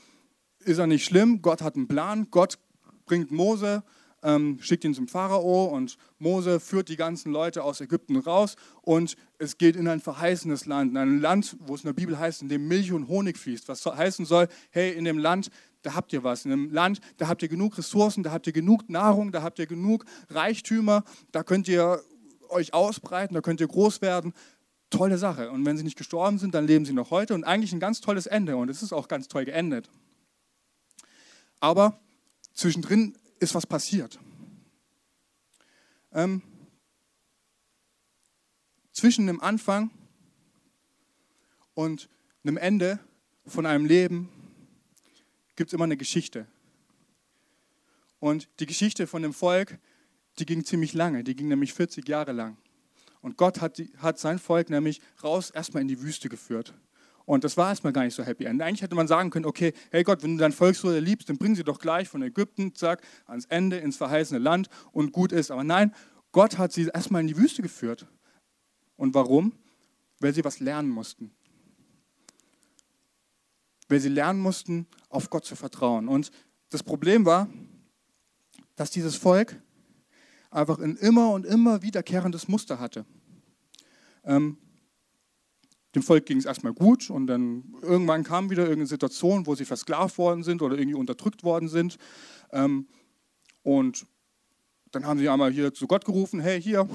ist 0.59 0.79
ja 0.79 0.87
nicht 0.87 1.07
schlimm. 1.07 1.41
Gott 1.41 1.63
hat 1.63 1.77
einen 1.77 1.89
Plan. 1.89 2.29
Gott 2.31 2.59
bringt 3.07 3.31
Mose, 3.31 3.83
ähm, 4.23 4.59
schickt 4.61 4.85
ihn 4.85 4.95
zum 4.95 5.09
Pharao 5.09 5.65
und 5.67 5.97
Mose 6.19 6.61
führt 6.61 6.89
die 6.89 6.97
ganzen 6.97 7.33
Leute 7.33 7.65
aus 7.65 7.81
Ägypten 7.81 8.17
raus 8.17 8.57
und 8.83 9.17
es 9.39 9.59
geht 9.59 9.77
in 9.77 9.89
ein 9.89 10.01
verheißenes 10.01 10.67
Land, 10.67 10.93
in 10.93 10.97
ein 10.97 11.21
Land, 11.21 11.57
wo 11.61 11.75
es 11.75 11.83
in 11.83 11.89
der 11.89 11.95
Bibel 11.95 12.19
heißt, 12.19 12.43
in 12.43 12.49
dem 12.49 12.69
Milch 12.69 12.93
und 12.93 13.09
Honig 13.09 13.37
fließt. 13.37 13.69
Was 13.69 13.85
heißen 13.85 14.25
soll, 14.25 14.49
hey, 14.71 14.93
in 14.93 15.05
dem 15.05 15.19
Land, 15.19 15.51
da 15.83 15.95
habt 15.95 16.13
ihr 16.13 16.23
was. 16.23 16.45
In 16.45 16.53
dem 16.53 16.71
Land, 16.71 17.01
da 17.17 17.27
habt 17.27 17.43
ihr 17.43 17.49
genug 17.49 17.77
Ressourcen, 17.77 18.23
da 18.23 18.31
habt 18.31 18.47
ihr 18.47 18.53
genug 18.53 18.89
Nahrung, 18.89 19.33
da 19.33 19.43
habt 19.43 19.59
ihr 19.59 19.67
genug 19.67 20.05
Reichtümer, 20.31 21.03
da 21.33 21.43
könnt 21.43 21.67
ihr 21.67 22.01
euch 22.49 22.75
ausbreiten, 22.75 23.35
da 23.35 23.41
könnt 23.41 23.61
ihr 23.61 23.69
groß 23.69 24.03
werden. 24.03 24.33
Tolle 24.91 25.19
Sache. 25.19 25.51
Und 25.51 25.65
wenn 25.67 25.77
sie 25.77 25.85
nicht 25.85 25.97
gestorben 25.97 26.39
sind, 26.39 26.55
dann 26.55 26.67
leben 26.67 26.85
sie 26.85 26.93
noch 26.93 27.11
heute 27.11 27.35
und 27.35 27.45
eigentlich 27.45 27.73
ein 27.73 27.81
ganz 27.81 28.01
tolles 28.01 28.27
Ende 28.27 28.57
und 28.57 28.69
es 28.69 28.83
ist 28.83 28.93
auch 28.93 29.09
ganz 29.09 29.27
toll 29.27 29.47
geendet. 29.47 29.89
Aber 31.61 31.99
zwischendrin 32.53 33.17
ist 33.39 33.55
was 33.55 33.67
passiert. 33.67 34.19
Ähm, 36.13 36.43
zwischen 38.93 39.27
dem 39.27 39.41
Anfang 39.41 39.91
und 41.75 42.09
einem 42.45 42.57
Ende 42.57 42.99
von 43.47 43.67
einem 43.67 43.87
Leben 43.87 44.29
gibt 45.57 45.71
es 45.71 45.75
immer 45.75 45.85
eine 45.85 45.97
Geschichte. 45.97 46.47
Und 48.21 48.49
die 48.61 48.67
Geschichte 48.67 49.07
von 49.07 49.23
dem 49.23 49.33
Volk, 49.33 49.79
die 50.39 50.47
ging 50.47 50.65
ziemlich 50.65 50.93
lange, 50.93 51.25
die 51.25 51.35
ging 51.35 51.49
nämlich 51.49 51.75
40 51.75 52.09
Jahre 52.09 52.33
lang. 52.33 52.57
Und 53.21 53.37
Gott 53.37 53.61
hat, 53.61 53.79
die, 53.79 53.91
hat 53.99 54.19
sein 54.19 54.39
Volk 54.39 54.71
nämlich 54.71 55.01
raus 55.23 55.51
erstmal 55.51 55.83
in 55.83 55.89
die 55.89 56.03
Wüste 56.03 56.29
geführt. 56.29 56.75
Und 57.25 57.45
das 57.45 57.57
war 57.57 57.69
erstmal 57.69 57.93
gar 57.93 58.05
nicht 58.05 58.15
so 58.15 58.25
happy 58.25 58.45
end. 58.45 58.61
Eigentlich 58.63 58.83
hätte 58.83 58.95
man 58.95 59.09
sagen 59.09 59.31
können, 59.31 59.45
okay, 59.45 59.73
hey 59.91 60.03
Gott, 60.03 60.23
wenn 60.23 60.37
du 60.37 60.41
dein 60.41 60.53
Volk 60.53 60.77
so 60.77 60.91
liebst, 60.91 61.29
dann 61.29 61.39
bring 61.39 61.55
sie 61.55 61.65
doch 61.65 61.79
gleich 61.79 62.09
von 62.09 62.23
Ägypten, 62.23 62.75
zack, 62.75 63.03
ans 63.27 63.45
Ende, 63.47 63.79
ins 63.79 63.97
verheißene 63.97 64.41
Land 64.41 64.69
und 64.93 65.13
gut 65.13 65.33
ist. 65.33 65.51
Aber 65.51 65.65
nein, 65.65 65.95
Gott 66.33 66.59
hat 66.59 66.73
sie 66.73 66.89
erstmal 66.93 67.21
in 67.21 67.29
die 67.29 67.37
Wüste 67.37 67.63
geführt. 67.63 68.07
Und 68.97 69.15
warum? 69.15 69.53
Weil 70.19 70.35
sie 70.35 70.45
was 70.45 70.61
lernen 70.61 70.89
mussten. 70.89 71.33
Weil 73.89 74.01
sie 74.01 74.09
lernen 74.09 74.41
mussten, 74.41 74.87
auf 75.09 75.31
Gott 75.31 75.45
zu 75.45 75.57
vertrauen. 75.57 76.09
Und 76.09 76.31
das 76.71 76.83
Problem 76.83 77.27
war, 77.27 77.49
dass 78.77 78.91
dieses 78.91 79.17
Volk 79.17 79.61
einfach 80.51 80.79
ein 80.79 80.97
immer 80.97 81.31
und 81.31 81.45
immer 81.47 81.83
wiederkehrendes 81.83 82.49
Muster 82.49 82.81
hatte. 82.81 83.05
Ähm, 84.25 84.57
dem 85.95 86.03
Volk 86.03 86.27
ging 86.27 86.39
es 86.39 86.47
erstmal 86.47 86.73
gut 86.73 87.11
und 87.11 87.27
dann 87.27 87.75
irgendwann 87.83 88.25
kam 88.25 88.51
wieder 88.51 88.63
irgendeine 88.63 88.87
Situation, 88.87 89.47
wo 89.47 89.55
sie 89.55 89.65
versklavt 89.65 90.19
worden 90.19 90.43
sind 90.43 90.63
oder 90.63 90.77
irgendwie 90.77 90.95
unterdrückt 90.95 91.45
worden 91.45 91.69
sind. 91.69 91.99
Ähm, 92.51 92.87
und 93.63 94.07
dann 94.91 95.07
haben 95.07 95.19
sie 95.19 95.29
einmal 95.29 95.51
hier 95.51 95.73
zu 95.73 95.87
Gott 95.87 96.05
gerufen, 96.05 96.41
hey, 96.41 96.61
hier, 96.61 96.89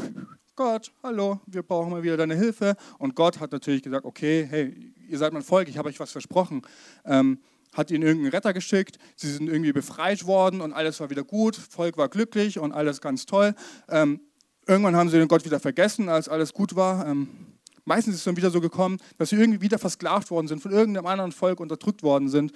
Gott, 0.55 0.91
hallo, 1.03 1.39
wir 1.45 1.61
brauchen 1.61 1.91
mal 1.91 2.03
wieder 2.03 2.17
deine 2.17 2.35
Hilfe. 2.35 2.75
Und 2.97 3.15
Gott 3.15 3.39
hat 3.39 3.51
natürlich 3.51 3.83
gesagt, 3.83 4.05
okay, 4.05 4.45
hey, 4.49 4.93
ihr 5.07 5.17
seid 5.17 5.33
mein 5.33 5.43
Volk, 5.43 5.69
ich 5.69 5.77
habe 5.77 5.89
euch 5.89 5.99
was 5.99 6.11
versprochen. 6.11 6.63
Ähm, 7.05 7.39
hat 7.73 7.91
ihnen 7.91 8.03
irgendeinen 8.03 8.31
Retter 8.31 8.53
geschickt, 8.53 8.97
sie 9.15 9.31
sind 9.31 9.49
irgendwie 9.49 9.73
befreit 9.73 10.25
worden 10.25 10.61
und 10.61 10.73
alles 10.73 10.99
war 10.99 11.09
wieder 11.09 11.23
gut, 11.23 11.55
Volk 11.55 11.97
war 11.97 12.09
glücklich 12.09 12.57
und 12.57 12.71
alles 12.71 13.01
ganz 13.01 13.25
toll. 13.25 13.53
Ähm, 13.87 14.21
irgendwann 14.65 14.95
haben 14.95 15.09
sie 15.09 15.19
den 15.19 15.27
Gott 15.27 15.45
wieder 15.45 15.59
vergessen, 15.59 16.09
als 16.09 16.27
alles 16.27 16.53
gut 16.53 16.75
war. 16.75 17.05
Ähm, 17.07 17.56
Meistens 17.87 18.15
ist 18.15 18.19
es 18.19 18.25
dann 18.25 18.35
wieder 18.35 18.51
so 18.51 18.59
gekommen, 18.59 18.97
dass 19.17 19.29
sie 19.29 19.37
irgendwie 19.37 19.61
wieder 19.61 19.79
versklavt 19.79 20.29
worden 20.29 20.49
sind, 20.49 20.61
von 20.61 20.73
irgendeinem 20.73 21.05
anderen 21.05 21.31
Volk 21.31 21.61
unterdrückt 21.61 22.03
worden 22.03 22.27
sind. 22.27 22.51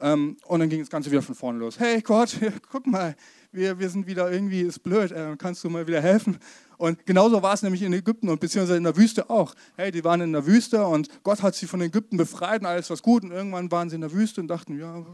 Ähm, 0.00 0.36
und 0.46 0.58
dann 0.58 0.68
ging 0.68 0.80
das 0.80 0.90
Ganze 0.90 1.08
wieder 1.08 1.22
von 1.22 1.36
vorne 1.36 1.60
los. 1.60 1.78
Hey 1.78 2.00
Gott, 2.00 2.36
guck 2.72 2.88
mal, 2.88 3.14
wir, 3.52 3.78
wir 3.78 3.88
sind 3.88 4.08
wieder 4.08 4.32
irgendwie, 4.32 4.62
ist 4.62 4.82
blöd, 4.82 5.12
äh, 5.12 5.36
kannst 5.38 5.62
du 5.62 5.70
mal 5.70 5.86
wieder 5.86 6.02
helfen? 6.02 6.36
Und 6.78 7.06
genauso 7.06 7.40
war 7.44 7.54
es 7.54 7.62
nämlich 7.62 7.82
in 7.82 7.92
Ägypten 7.92 8.28
und 8.28 8.40
beziehungsweise 8.40 8.76
in 8.76 8.82
der 8.82 8.96
Wüste 8.96 9.30
auch. 9.30 9.54
Hey, 9.76 9.92
die 9.92 10.02
waren 10.02 10.20
in 10.20 10.32
der 10.32 10.46
Wüste 10.46 10.84
und 10.84 11.08
Gott 11.22 11.42
hat 11.42 11.54
sie 11.54 11.68
von 11.68 11.80
Ägypten 11.80 12.16
befreit 12.16 12.62
und 12.62 12.66
alles 12.66 12.90
war 12.90 12.96
gut. 12.96 13.22
Und 13.22 13.30
irgendwann 13.30 13.70
waren 13.70 13.88
sie 13.88 13.94
in 13.94 14.00
der 14.00 14.12
Wüste 14.12 14.40
und 14.40 14.48
dachten, 14.48 14.80
ja, 14.80 15.06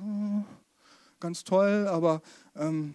ganz 1.20 1.44
toll, 1.44 1.86
aber 1.90 2.22
ähm, 2.56 2.94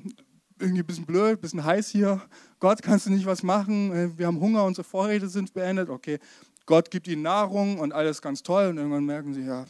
irgendwie 0.63 0.81
ein 0.81 0.85
bisschen 0.85 1.05
blöd, 1.05 1.37
ein 1.37 1.41
bisschen 1.41 1.63
heiß 1.63 1.89
hier. 1.89 2.21
Gott, 2.59 2.81
kannst 2.81 3.05
du 3.05 3.11
nicht 3.11 3.25
was 3.25 3.43
machen? 3.43 3.91
Äh, 3.91 4.17
wir 4.17 4.27
haben 4.27 4.39
Hunger, 4.39 4.63
unsere 4.63 4.83
Vorräte 4.83 5.27
sind 5.27 5.53
beendet. 5.53 5.89
Okay, 5.89 6.19
Gott 6.65 6.89
gibt 6.89 7.07
ihnen 7.07 7.21
Nahrung 7.21 7.79
und 7.79 7.93
alles 7.93 8.21
ganz 8.21 8.41
toll. 8.41 8.67
Und 8.67 8.77
irgendwann 8.77 9.05
merken 9.05 9.33
sie, 9.33 9.45
ja, 9.45 9.65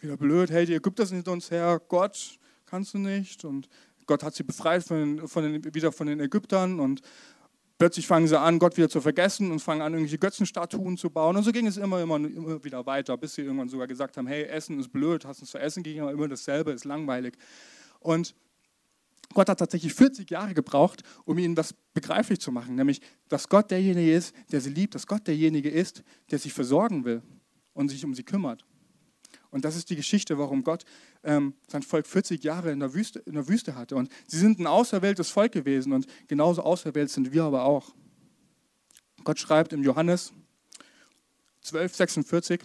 wieder 0.00 0.16
blöd, 0.16 0.50
hey, 0.50 0.66
die 0.66 0.74
Ägypter 0.74 1.06
sind 1.06 1.18
hinter 1.18 1.32
uns 1.32 1.50
her, 1.50 1.80
Gott, 1.88 2.38
kannst 2.66 2.94
du 2.94 2.98
nicht. 2.98 3.44
Und 3.44 3.68
Gott 4.06 4.22
hat 4.22 4.34
sie 4.34 4.42
befreit 4.42 4.84
von, 4.84 5.26
von 5.28 5.42
den, 5.44 5.74
wieder 5.74 5.92
von 5.92 6.06
den 6.06 6.20
Ägyptern 6.20 6.80
und 6.80 7.02
plötzlich 7.78 8.06
fangen 8.06 8.28
sie 8.28 8.38
an, 8.38 8.58
Gott 8.58 8.76
wieder 8.76 8.88
zu 8.88 9.00
vergessen 9.00 9.50
und 9.50 9.60
fangen 9.60 9.82
an, 9.82 9.92
irgendwelche 9.92 10.18
Götzenstatuen 10.18 10.96
zu 10.96 11.10
bauen. 11.10 11.36
Und 11.36 11.42
so 11.42 11.52
ging 11.52 11.66
es 11.66 11.76
immer, 11.76 12.00
immer, 12.00 12.16
immer 12.16 12.62
wieder 12.62 12.86
weiter, 12.86 13.16
bis 13.16 13.34
sie 13.34 13.42
irgendwann 13.42 13.68
sogar 13.68 13.86
gesagt 13.86 14.16
haben, 14.16 14.26
hey, 14.26 14.44
Essen 14.44 14.78
ist 14.78 14.92
blöd, 14.92 15.24
hast 15.24 15.42
du 15.42 15.46
zu 15.46 15.58
essen, 15.58 15.82
ging 15.82 16.00
aber 16.00 16.12
immer 16.12 16.28
dasselbe, 16.28 16.72
ist 16.72 16.84
langweilig. 16.84 17.34
Und 18.00 18.34
Gott 19.32 19.48
hat 19.48 19.58
tatsächlich 19.58 19.94
40 19.94 20.30
Jahre 20.30 20.54
gebraucht, 20.54 21.02
um 21.24 21.38
ihnen 21.38 21.54
das 21.54 21.74
begreiflich 21.94 22.40
zu 22.40 22.52
machen, 22.52 22.74
nämlich, 22.74 23.00
dass 23.28 23.48
Gott 23.48 23.70
derjenige 23.70 24.12
ist, 24.12 24.34
der 24.50 24.60
sie 24.60 24.70
liebt, 24.70 24.94
dass 24.94 25.06
Gott 25.06 25.26
derjenige 25.26 25.68
ist, 25.68 26.02
der 26.30 26.38
sich 26.38 26.52
versorgen 26.52 27.04
will 27.04 27.22
und 27.74 27.88
sich 27.88 28.04
um 28.04 28.14
sie 28.14 28.24
kümmert. 28.24 28.64
Und 29.50 29.64
das 29.64 29.76
ist 29.76 29.90
die 29.90 29.96
Geschichte, 29.96 30.38
warum 30.38 30.64
Gott 30.64 30.84
ähm, 31.22 31.54
sein 31.68 31.82
Volk 31.82 32.06
40 32.06 32.42
Jahre 32.42 32.72
in 32.72 32.80
der, 32.80 32.94
Wüste, 32.94 33.18
in 33.20 33.34
der 33.34 33.48
Wüste 33.48 33.76
hatte. 33.76 33.96
Und 33.96 34.10
sie 34.26 34.38
sind 34.38 34.58
ein 34.58 34.66
auserwähltes 34.66 35.28
Volk 35.30 35.52
gewesen 35.52 35.92
und 35.92 36.06
genauso 36.26 36.62
auserwählt 36.62 37.10
sind 37.10 37.32
wir 37.32 37.44
aber 37.44 37.64
auch. 37.64 37.94
Gott 39.24 39.38
schreibt 39.38 39.72
im 39.72 39.82
Johannes 39.82 40.32
12, 41.62 41.94
46, 41.94 42.60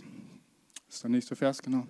das 0.87 0.95
ist 0.95 1.03
der 1.03 1.09
nächste 1.09 1.35
Vers, 1.35 1.61
genau. 1.61 1.85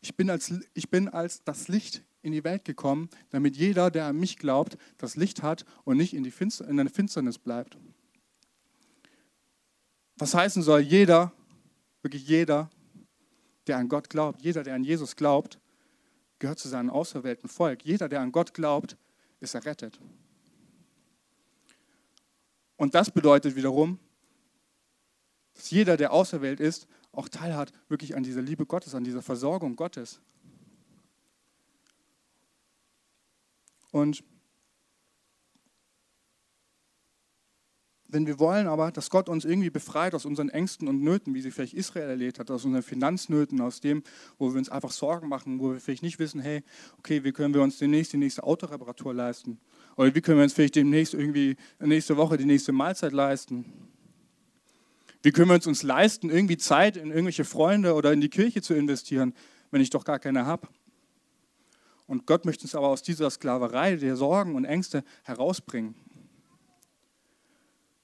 Ich 0.00 0.14
bin, 0.14 0.28
als, 0.28 0.52
ich 0.74 0.90
bin 0.90 1.08
als 1.08 1.42
das 1.44 1.68
Licht 1.68 2.02
in 2.26 2.32
die 2.32 2.44
Welt 2.44 2.64
gekommen, 2.64 3.08
damit 3.30 3.56
jeder, 3.56 3.90
der 3.90 4.06
an 4.06 4.16
mich 4.18 4.36
glaubt, 4.36 4.76
das 4.98 5.16
Licht 5.16 5.42
hat 5.42 5.64
und 5.84 5.96
nicht 5.96 6.12
in, 6.12 6.24
die 6.24 6.30
Finster, 6.30 6.68
in 6.68 6.76
der 6.76 6.90
Finsternis 6.90 7.38
bleibt. 7.38 7.78
Was 10.18 10.34
heißen 10.34 10.62
soll, 10.62 10.80
jeder, 10.80 11.32
wirklich 12.02 12.26
jeder, 12.26 12.68
der 13.66 13.78
an 13.78 13.88
Gott 13.88 14.10
glaubt, 14.10 14.42
jeder, 14.42 14.62
der 14.62 14.74
an 14.74 14.84
Jesus 14.84 15.16
glaubt, 15.16 15.60
gehört 16.38 16.58
zu 16.58 16.68
seinem 16.68 16.90
auserwählten 16.90 17.48
Volk. 17.48 17.84
Jeder, 17.84 18.08
der 18.08 18.20
an 18.20 18.32
Gott 18.32 18.52
glaubt, 18.52 18.96
ist 19.40 19.54
errettet. 19.54 19.98
Und 22.76 22.94
das 22.94 23.10
bedeutet 23.10 23.56
wiederum, 23.56 23.98
dass 25.54 25.70
jeder, 25.70 25.96
der 25.96 26.12
auserwählt 26.12 26.60
ist, 26.60 26.86
auch 27.12 27.28
teilhat 27.28 27.72
wirklich 27.88 28.14
an 28.14 28.22
dieser 28.22 28.42
Liebe 28.42 28.66
Gottes, 28.66 28.94
an 28.94 29.04
dieser 29.04 29.22
Versorgung 29.22 29.76
Gottes. 29.76 30.20
Und 33.90 34.24
wenn 38.08 38.26
wir 38.26 38.38
wollen 38.38 38.66
aber, 38.66 38.92
dass 38.92 39.10
Gott 39.10 39.28
uns 39.28 39.44
irgendwie 39.44 39.70
befreit 39.70 40.14
aus 40.14 40.24
unseren 40.24 40.48
Ängsten 40.48 40.88
und 40.88 41.02
Nöten, 41.02 41.34
wie 41.34 41.40
sie 41.40 41.50
vielleicht 41.50 41.74
Israel 41.74 42.08
erlebt 42.08 42.38
hat, 42.38 42.50
aus 42.50 42.64
unseren 42.64 42.82
Finanznöten, 42.82 43.60
aus 43.60 43.80
dem, 43.80 44.02
wo 44.38 44.52
wir 44.52 44.58
uns 44.58 44.68
einfach 44.68 44.92
Sorgen 44.92 45.28
machen, 45.28 45.58
wo 45.60 45.72
wir 45.72 45.80
vielleicht 45.80 46.02
nicht 46.02 46.18
wissen, 46.18 46.40
hey, 46.40 46.62
okay, 46.98 47.24
wie 47.24 47.32
können 47.32 47.54
wir 47.54 47.62
uns 47.62 47.78
demnächst 47.78 48.12
die 48.12 48.18
nächste 48.18 48.44
Autoreparatur 48.44 49.12
leisten? 49.12 49.58
Oder 49.96 50.14
wie 50.14 50.20
können 50.20 50.38
wir 50.38 50.44
uns 50.44 50.52
vielleicht 50.52 50.76
demnächst 50.76 51.14
irgendwie 51.14 51.56
nächste 51.80 52.16
Woche 52.16 52.36
die 52.36 52.44
nächste 52.44 52.72
Mahlzeit 52.72 53.12
leisten? 53.12 53.64
Wie 55.22 55.32
können 55.32 55.48
wir 55.48 55.54
uns, 55.54 55.66
uns 55.66 55.82
leisten, 55.82 56.30
irgendwie 56.30 56.56
Zeit 56.56 56.96
in 56.96 57.10
irgendwelche 57.10 57.44
Freunde 57.44 57.94
oder 57.94 58.12
in 58.12 58.20
die 58.20 58.28
Kirche 58.28 58.62
zu 58.62 58.74
investieren, 58.74 59.34
wenn 59.70 59.80
ich 59.80 59.90
doch 59.90 60.04
gar 60.04 60.20
keine 60.20 60.46
habe? 60.46 60.68
Und 62.06 62.26
Gott 62.26 62.44
möchte 62.44 62.64
uns 62.64 62.74
aber 62.74 62.88
aus 62.88 63.02
dieser 63.02 63.30
Sklaverei 63.30 63.96
der 63.96 64.16
Sorgen 64.16 64.54
und 64.54 64.64
Ängste 64.64 65.04
herausbringen. 65.24 65.94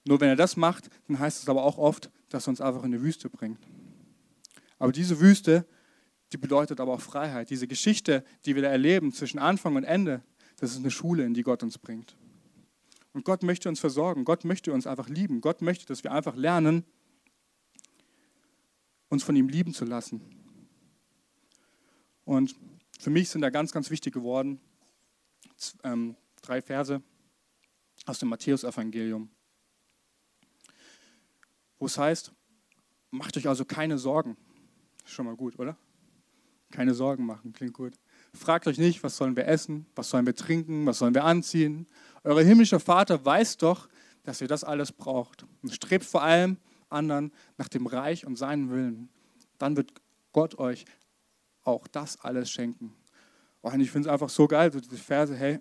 Nur 0.05 0.21
wenn 0.21 0.29
er 0.29 0.37
das 0.37 0.57
macht, 0.57 0.91
dann 1.07 1.19
heißt 1.19 1.43
es 1.43 1.49
aber 1.49 1.63
auch 1.63 1.79
oft, 1.79 2.11
dass 2.29 2.47
er 2.47 2.51
uns 2.51 2.61
einfach 2.61 2.83
in 2.83 2.93
eine 2.93 3.03
Wüste 3.03 3.31
bringt. 3.31 3.61
Aber 4.79 4.91
diese 4.91 5.21
Wüste, 5.21 5.65
die 6.33 6.39
bedeutet 6.39 6.81
aber 6.81 6.95
auch 6.95 7.01
Freiheit. 7.01 7.51
Diese 7.51 7.69
Geschichte, 7.69 8.25
die 8.45 8.57
wir 8.57 8.63
da 8.63 8.69
erleben 8.69 9.13
zwischen 9.13 9.39
Anfang 9.39 9.77
und 9.77 9.85
Ende, 9.85 10.23
das 10.57 10.73
ist 10.73 10.79
eine 10.79 10.91
Schule, 10.91 11.25
in 11.25 11.35
die 11.35 11.43
Gott 11.43 11.63
uns 11.63 11.79
bringt. 11.79 12.17
Und 13.13 13.25
Gott 13.25 13.43
möchte 13.43 13.69
uns 13.69 13.79
versorgen. 13.79 14.25
Gott 14.25 14.45
möchte 14.45 14.73
uns 14.73 14.87
einfach 14.87 15.09
lieben. 15.09 15.41
Gott 15.41 15.63
möchte, 15.63 15.87
dass 15.87 16.03
wir 16.03 16.13
einfach 16.13 16.35
lernen, 16.35 16.85
uns 19.09 19.23
von 19.23 19.37
ihm 19.37 19.49
lieben 19.49 19.75
zu 19.75 19.85
lassen. 19.85 20.23
Und 22.25 22.57
für 23.03 23.11
mich 23.11 23.29
sind 23.29 23.41
da 23.41 23.51
ganz, 23.51 23.73
ganz 23.73 23.91
wichtig 23.91 24.15
geworden 24.15 24.61
ähm, 25.83 26.15
drei 26.41 26.63
Verse 26.63 27.03
aus 28.07 28.21
dem 28.21 28.29
Matthäusevangelium, 28.29 29.29
wo 31.81 31.87
es 31.87 31.99
heißt, 31.99 32.33
macht 33.11 33.37
euch 33.37 33.49
also 33.49 33.65
keine 33.65 33.99
Sorgen. 33.99 34.37
Schon 35.05 35.27
mal 35.27 35.35
gut, 35.35 35.59
oder? 35.59 35.77
Keine 36.71 36.95
Sorgen 36.95 37.27
machen, 37.27 37.53
klingt 37.53 37.75
gut. 37.75 37.95
Fragt 38.35 38.69
euch 38.69 38.79
nicht, 38.79 39.03
was 39.03 39.17
sollen 39.17 39.35
wir 39.35 39.49
essen, 39.49 39.87
was 39.97 40.09
sollen 40.09 40.25
wir 40.25 40.37
trinken, 40.37 40.87
was 40.87 40.99
sollen 40.99 41.15
wir 41.15 41.25
anziehen. 41.25 41.89
Euer 42.23 42.43
himmlischer 42.43 42.79
Vater 42.79 43.25
weiß 43.25 43.57
doch, 43.57 43.89
dass 44.23 44.41
ihr 44.41 44.49
das 44.49 44.63
alles 44.63 44.93
braucht. 44.93 45.45
Und 45.61 45.75
strebt 45.75 46.05
vor 46.05 46.23
allem 46.23 46.57
anderen 46.89 47.33
nach 47.59 47.69
dem 47.69 47.87
Reich 47.89 48.27
und 48.27 48.37
seinen 48.37 48.71
Willen. 48.71 49.09
Dann 49.59 49.77
wird 49.77 49.93
Gott 50.33 50.57
euch 50.59 50.85
auch 51.65 51.87
das 51.87 52.21
alles 52.21 52.51
schenken. 52.51 52.95
Und 53.61 53.81
ich 53.81 53.91
finde 53.91 54.09
es 54.09 54.13
einfach 54.13 54.29
so 54.29 54.49
geil, 54.49 54.73
so 54.73 54.81
diese 54.81 54.97
Verse, 54.97 55.35
hey, 55.37 55.61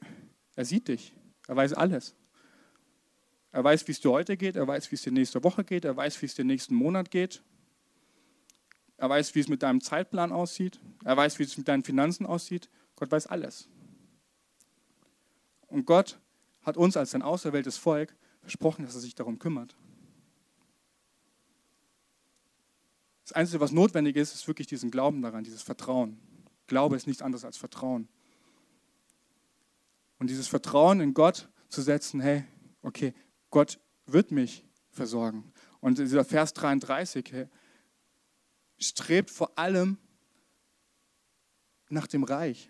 er 0.55 0.65
sieht 0.65 0.87
dich, 0.87 1.13
er 1.47 1.55
weiß 1.55 1.73
alles. 1.73 2.15
Er 3.51 3.63
weiß, 3.63 3.87
wie 3.87 3.91
es 3.91 3.99
dir 3.99 4.11
heute 4.11 4.37
geht, 4.37 4.55
er 4.55 4.67
weiß, 4.67 4.91
wie 4.91 4.95
es 4.95 5.01
dir 5.01 5.11
nächste 5.11 5.43
Woche 5.43 5.63
geht, 5.63 5.85
er 5.85 5.95
weiß, 5.95 6.21
wie 6.21 6.25
es 6.25 6.35
dir 6.35 6.45
nächsten 6.45 6.73
Monat 6.73 7.11
geht. 7.11 7.43
Er 8.97 9.09
weiß, 9.09 9.35
wie 9.35 9.39
es 9.39 9.47
mit 9.47 9.63
deinem 9.63 9.81
Zeitplan 9.81 10.31
aussieht, 10.31 10.79
er 11.03 11.17
weiß, 11.17 11.39
wie 11.39 11.43
es 11.43 11.57
mit 11.57 11.67
deinen 11.67 11.83
Finanzen 11.83 12.25
aussieht. 12.25 12.69
Gott 12.95 13.11
weiß 13.11 13.27
alles. 13.27 13.67
Und 15.67 15.85
Gott 15.85 16.19
hat 16.61 16.77
uns 16.77 16.95
als 16.97 17.11
sein 17.11 17.23
auserwähltes 17.23 17.77
Volk 17.77 18.15
versprochen, 18.41 18.85
dass 18.85 18.95
er 18.95 19.01
sich 19.01 19.15
darum 19.15 19.39
kümmert. 19.39 19.75
Das 23.31 23.37
Einzige, 23.37 23.61
was 23.61 23.71
notwendig 23.71 24.17
ist, 24.17 24.35
ist 24.35 24.45
wirklich 24.45 24.67
diesen 24.67 24.91
Glauben 24.91 25.21
daran, 25.21 25.45
dieses 25.45 25.61
Vertrauen. 25.61 26.19
Glaube 26.67 26.97
ist 26.97 27.07
nichts 27.07 27.21
anderes 27.21 27.45
als 27.45 27.55
Vertrauen. 27.55 28.09
Und 30.19 30.29
dieses 30.29 30.49
Vertrauen 30.49 30.99
in 30.99 31.13
Gott 31.13 31.47
zu 31.69 31.81
setzen, 31.81 32.19
hey, 32.19 32.43
okay, 32.81 33.13
Gott 33.49 33.79
wird 34.05 34.31
mich 34.31 34.65
versorgen. 34.89 35.53
Und 35.79 35.97
dieser 35.97 36.25
Vers 36.25 36.51
33 36.55 37.31
hey, 37.31 37.47
strebt 38.77 39.31
vor 39.31 39.57
allem 39.57 39.97
nach 41.87 42.07
dem 42.07 42.25
Reich, 42.25 42.69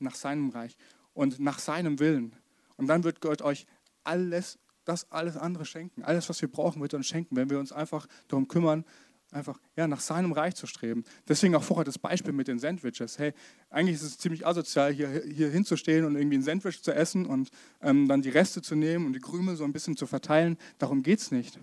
nach 0.00 0.16
seinem 0.16 0.50
Reich 0.50 0.76
und 1.14 1.38
nach 1.38 1.60
seinem 1.60 2.00
Willen. 2.00 2.34
Und 2.74 2.88
dann 2.88 3.04
wird 3.04 3.20
Gott 3.20 3.42
euch 3.42 3.64
alles, 4.02 4.58
das 4.84 5.10
alles 5.10 5.36
andere 5.36 5.64
schenken. 5.64 6.02
Alles, 6.02 6.28
was 6.28 6.40
wir 6.40 6.50
brauchen, 6.50 6.82
wird 6.82 6.94
uns 6.94 7.06
schenken, 7.06 7.36
wenn 7.36 7.50
wir 7.50 7.58
uns 7.58 7.72
einfach 7.72 8.06
darum 8.28 8.48
kümmern, 8.48 8.84
einfach 9.32 9.58
ja, 9.76 9.86
nach 9.86 10.00
seinem 10.00 10.32
Reich 10.32 10.54
zu 10.54 10.66
streben. 10.66 11.04
Deswegen 11.26 11.54
auch 11.54 11.62
vorher 11.62 11.84
das 11.84 11.98
Beispiel 11.98 12.32
mit 12.32 12.48
den 12.48 12.58
Sandwiches. 12.58 13.18
Hey, 13.18 13.32
eigentlich 13.70 13.96
ist 13.96 14.02
es 14.02 14.18
ziemlich 14.18 14.46
asozial, 14.46 14.92
hier, 14.92 15.22
hier 15.24 15.50
hinzustehen 15.50 16.04
und 16.04 16.16
irgendwie 16.16 16.38
ein 16.38 16.42
Sandwich 16.42 16.82
zu 16.82 16.94
essen 16.94 17.26
und 17.26 17.50
ähm, 17.80 18.08
dann 18.08 18.22
die 18.22 18.28
Reste 18.30 18.62
zu 18.62 18.74
nehmen 18.74 19.06
und 19.06 19.14
die 19.14 19.20
Krümel 19.20 19.56
so 19.56 19.64
ein 19.64 19.72
bisschen 19.72 19.96
zu 19.96 20.06
verteilen. 20.06 20.58
Darum 20.78 21.02
geht 21.02 21.20
es 21.20 21.30
nicht. 21.30 21.58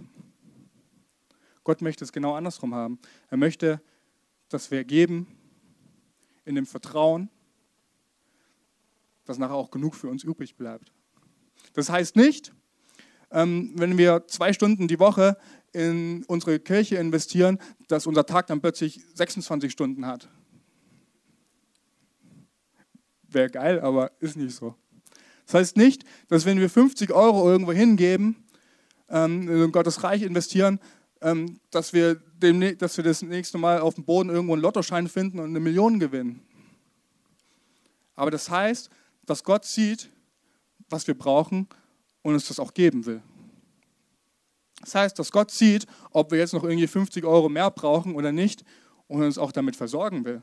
Gott 1.63 1.81
möchte 1.81 2.03
es 2.03 2.11
genau 2.11 2.33
andersrum 2.33 2.73
haben. 2.73 2.99
Er 3.29 3.37
möchte, 3.37 3.81
dass 4.49 4.71
wir 4.71 4.83
geben 4.83 5.27
in 6.45 6.55
dem 6.55 6.65
Vertrauen, 6.65 7.29
dass 9.25 9.37
nachher 9.37 9.55
auch 9.55 9.69
genug 9.69 9.93
für 9.93 10.07
uns 10.07 10.23
übrig 10.23 10.55
bleibt. 10.55 10.91
Das 11.73 11.91
heißt 11.91 12.15
nicht, 12.15 12.51
ähm, 13.31 13.71
wenn 13.75 13.97
wir 13.97 14.25
zwei 14.27 14.53
Stunden 14.53 14.87
die 14.87 14.99
Woche 14.99 15.37
in 15.71 16.23
unsere 16.25 16.59
Kirche 16.59 16.97
investieren, 16.97 17.59
dass 17.87 18.07
unser 18.07 18.25
Tag 18.25 18.47
dann 18.47 18.61
plötzlich 18.61 19.01
26 19.13 19.71
Stunden 19.71 20.05
hat. 20.05 20.27
Wäre 23.27 23.49
geil, 23.49 23.79
aber 23.79 24.11
ist 24.19 24.37
nicht 24.37 24.55
so. 24.55 24.75
Das 25.45 25.53
heißt 25.55 25.77
nicht, 25.77 26.03
dass 26.27 26.45
wenn 26.45 26.59
wir 26.59 26.69
50 26.69 27.11
Euro 27.11 27.49
irgendwo 27.49 27.71
hingeben, 27.71 28.35
ähm, 29.09 29.49
in 29.49 29.71
Gottes 29.71 30.03
Reich 30.03 30.21
investieren, 30.21 30.79
ähm, 31.21 31.59
dass, 31.71 31.93
wir 31.93 32.15
dem, 32.15 32.77
dass 32.77 32.97
wir 32.97 33.03
das 33.03 33.21
nächste 33.21 33.57
Mal 33.57 33.79
auf 33.79 33.95
dem 33.95 34.05
Boden 34.05 34.29
irgendwo 34.29 34.53
einen 34.53 34.61
Lottoschein 34.61 35.07
finden 35.07 35.39
und 35.39 35.49
eine 35.49 35.59
Million 35.59 35.99
gewinnen. 35.99 36.41
Aber 38.15 38.31
das 38.31 38.49
heißt, 38.49 38.89
dass 39.25 39.43
Gott 39.43 39.65
sieht, 39.65 40.09
was 40.89 41.07
wir 41.07 41.17
brauchen 41.17 41.67
und 42.21 42.33
uns 42.33 42.47
das 42.47 42.59
auch 42.59 42.73
geben 42.73 43.05
will. 43.05 43.21
Das 44.81 44.95
heißt, 44.95 45.19
dass 45.19 45.31
Gott 45.31 45.51
sieht, 45.51 45.85
ob 46.11 46.31
wir 46.31 46.39
jetzt 46.39 46.53
noch 46.53 46.63
irgendwie 46.63 46.87
50 46.87 47.25
Euro 47.25 47.49
mehr 47.49 47.69
brauchen 47.69 48.15
oder 48.15 48.31
nicht 48.31 48.63
und 49.07 49.23
uns 49.23 49.37
auch 49.37 49.51
damit 49.51 49.75
versorgen 49.75 50.23
will. 50.25 50.41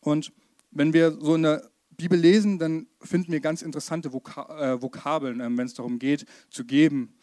Und 0.00 0.32
wenn 0.70 0.92
wir 0.92 1.12
so 1.20 1.34
in 1.34 1.42
der 1.42 1.70
Bibel 1.90 2.18
lesen, 2.18 2.58
dann 2.58 2.86
finden 3.02 3.32
wir 3.32 3.40
ganz 3.40 3.62
interessante 3.62 4.08
äh, 4.08 4.82
Vokabeln, 4.82 5.40
ähm, 5.40 5.58
wenn 5.58 5.66
es 5.66 5.74
darum 5.74 5.98
geht, 5.98 6.24
zu 6.48 6.64
geben. 6.64 7.14